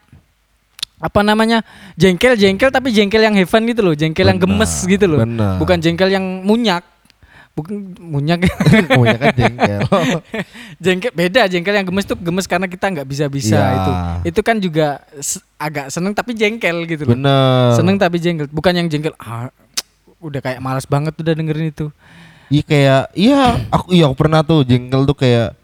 [0.97, 1.61] apa namanya
[1.95, 5.57] jengkel jengkel tapi jengkel yang heaven gitu loh, jengkel yang Benar, gemes gitu loh, benar.
[5.57, 6.81] bukan jengkel yang munyak,
[7.53, 8.41] bukan munyak,
[8.91, 9.81] Punya kan jengkel.
[10.85, 13.69] jengkel beda jengkel yang gemes tuh gemes karena kita nggak bisa bisa Iya.
[13.75, 13.91] itu,
[14.27, 15.05] itu kan juga
[15.59, 17.77] agak seneng tapi jengkel gitu loh, Bener.
[17.77, 19.53] seneng tapi jengkel, bukan yang jengkel ah
[20.19, 21.93] udah kayak malas banget udah dengerin itu,
[22.49, 25.57] Iya kayak iya aku iya aku pernah tuh jengkel tuh kayak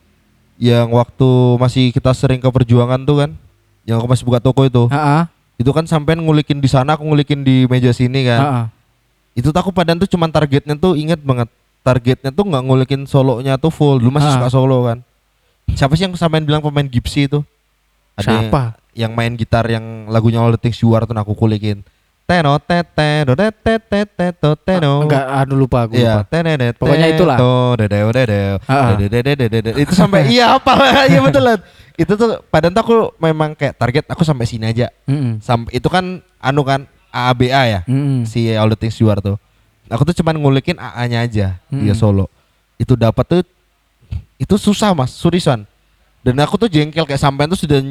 [0.60, 3.30] yang waktu masih kita sering ke perjuangan tuh kan.
[3.88, 4.84] Yang aku masih buka toko itu.
[4.90, 8.40] ah Itu kan sampean ngulikin di sana aku ngulikin di meja sini kan.
[8.40, 8.64] ah
[9.32, 11.48] Itu tuh aku padahal tuh cuman targetnya tuh inget banget.
[11.80, 13.96] Targetnya tuh nggak ngulikin solonya tuh full.
[13.96, 14.36] Dulu masih Ah.
[14.36, 15.00] suka solo kan.
[15.70, 17.40] Siapa sih yang sampean bilang pemain gipsy itu?
[18.20, 18.76] yang- siapa?
[18.92, 21.86] Yang, main gitar yang lagunya All the Things You Are tuh aku kulikin.
[22.30, 25.02] Teno tete do tete tete to teno.
[25.02, 26.30] Enggak, aduh lupa aku Iya, lupa.
[26.30, 27.34] tenenet, Pokoknya itulah.
[27.34, 28.90] teto, dedeo, dedeo, Ah, ah.
[28.94, 29.70] dededededede.
[29.74, 30.78] Itu sampai iya apa
[31.10, 31.58] Iya betul Len.
[31.98, 34.94] Itu tuh padahal tuh aku memang kayak target aku sampai sini aja.
[35.42, 37.80] Sampai itu kan anu kan AABA ya.
[38.22, 39.34] Si All the Things You Are tuh.
[39.90, 42.30] Aku tuh cuman ngulikin AA-nya aja dia solo.
[42.78, 43.42] Itu dapat tuh
[44.38, 45.66] itu susah Mas, seriusan.
[46.22, 47.82] Dan aku tuh jengkel kayak sampean tuh sudah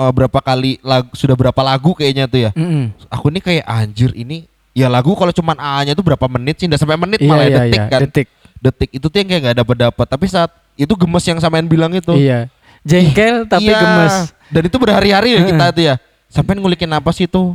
[0.00, 2.50] eh, berapa kali lagu sudah berapa lagu kayaknya tuh ya.
[2.56, 2.96] Mm-mm.
[3.06, 6.66] Aku nih kayak anjir ini ya lagu kalau cuman AA-nya tuh berapa menit sih?
[6.66, 8.26] Nggak sampai menit Iya, malah iya, detik iya, kan detik.
[8.60, 11.92] detik itu tuh yang kayak nggak dapat dapat tapi saat itu gemes yang samain bilang
[11.92, 12.48] itu Iya.
[12.80, 13.76] Jengkel tapi Iya.
[13.78, 14.14] gemes.
[14.48, 15.94] dan itu berhari-hari ya kita tuh ya
[16.26, 17.54] sampai ngulikin apa sih tuh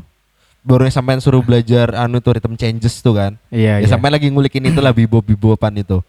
[0.62, 4.66] baru sampai suruh belajar anu tuh rhythm changes tuh kan Iya, ya sampai lagi ngulikin
[4.66, 6.02] itu lah bibo bibopan itu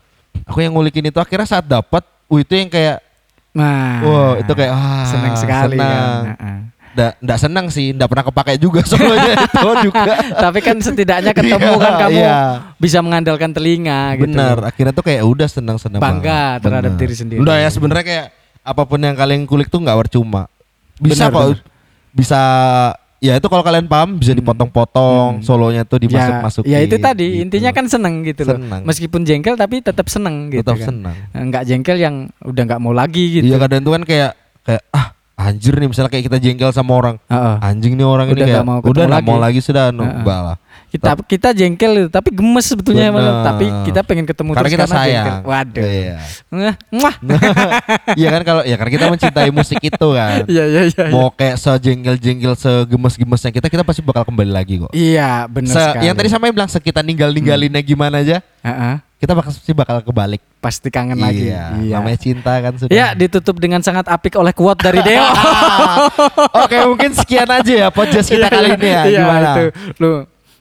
[0.44, 3.04] aku yang ngulikin itu akhirnya saat dapat uh itu yang kayak
[3.56, 3.96] Nah.
[4.00, 5.88] wow itu kayak ah senang sekali senang.
[5.88, 6.24] kan.
[6.30, 6.56] Heeh.
[6.92, 11.56] nggak nggak senang sih nggak pernah kepakai juga soalnya itu juga tapi kan setidaknya ketemu
[11.70, 12.36] Iya, kan kamu iya.
[12.76, 14.32] bisa mengandalkan telinga gitu.
[14.62, 16.62] Akhirnya tuh kayak udah senang-senang Bangga banget.
[16.62, 17.00] terhadap Bener.
[17.02, 17.38] diri sendiri.
[17.38, 18.26] Udah ya sebenarnya kayak
[18.62, 20.48] apa pun yang kalian kulik tuh nggak percuma.
[20.96, 21.58] Bisa Bener, kok, bener.
[22.12, 22.42] bisa
[23.20, 26.68] ya itu kalau kalian paham bisa dipotong-potong, solonya tuh dimasuk-masukin.
[26.68, 27.42] Ya, ya itu tadi gitu.
[27.48, 28.60] intinya kan seneng gitu loh.
[28.60, 28.82] Seneng.
[28.84, 30.86] Meskipun jengkel tapi tetap seneng gitu tetap kan.
[30.92, 31.16] senang.
[31.32, 33.48] Enggak jengkel yang udah nggak mau lagi gitu.
[33.48, 34.30] Iya kadang tuh kan kayak
[34.66, 35.06] kayak ah
[35.36, 37.16] anjir nih misalnya kayak kita jengkel sama orang.
[37.28, 37.56] Heeh.
[37.60, 39.60] Anjing nih orang Udah ini kayak mau udah nggak mau lagi.
[39.60, 40.56] sudah enggak lah.
[40.96, 43.34] Kita kita jengkel itu, tapi gemes sebetulnya Bener.
[43.42, 44.98] tapi kita pengen ketemu Karena terus kita jengkel.
[44.98, 45.34] sayang.
[45.42, 45.84] Waduh.
[45.84, 46.16] Iya.
[46.90, 47.14] Mwah.
[48.16, 50.42] Iya kan kalau ya karena kita mencintai musik itu kan.
[50.52, 51.04] Iya iya iya.
[51.08, 54.90] Mau kayak sejengkel-jengkel segemes-gemesnya kita kita pasti bakal kembali lagi kok.
[54.90, 56.02] Iya, benar Se- sekali.
[56.02, 60.42] yang tadi sampai bilang sekitar ninggal ninggalinnya gimana aja Heeh, kita bakal pasti bakal kebalik
[60.58, 61.46] pasti kangen lagi.
[61.46, 65.22] iya, namanya cinta kan sudah Ya, ditutup dengan sangat apik oleh quote dari Deo.
[66.58, 69.64] oke mungkin sekian aja ya podcast kita kali ini ya Iya, gimana itu.
[69.98, 70.10] Lu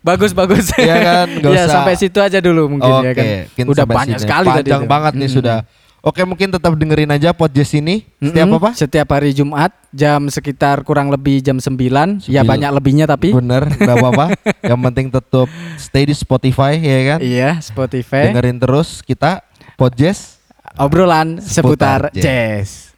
[0.05, 0.69] bagus bagus.
[0.77, 1.73] Iya kan, nggak Ya, usah.
[1.75, 3.25] sampai situ aja dulu mungkin oke ya kan.
[3.49, 4.23] mungkin Udah banyak sini.
[4.23, 4.57] sekali tadi.
[4.61, 4.87] panjang tuh.
[4.87, 5.37] banget nih Mm-mm.
[5.41, 5.57] sudah
[5.99, 11.09] oke mungkin tetap dengerin aja podcast ini setiap apa Setiap hari Jumat jam sekitar kurang
[11.09, 11.65] lebih jam 9.
[12.23, 13.33] Ya Sembil- banyak lebihnya tapi.
[13.33, 14.25] bener nggak apa-apa
[14.69, 18.29] yang penting tetap stay di Spotify ya kan Iya, Spotify.
[18.29, 19.41] dengerin terus kita
[19.73, 20.37] podcast
[20.75, 22.94] Obrolan seputar Seputar jazz.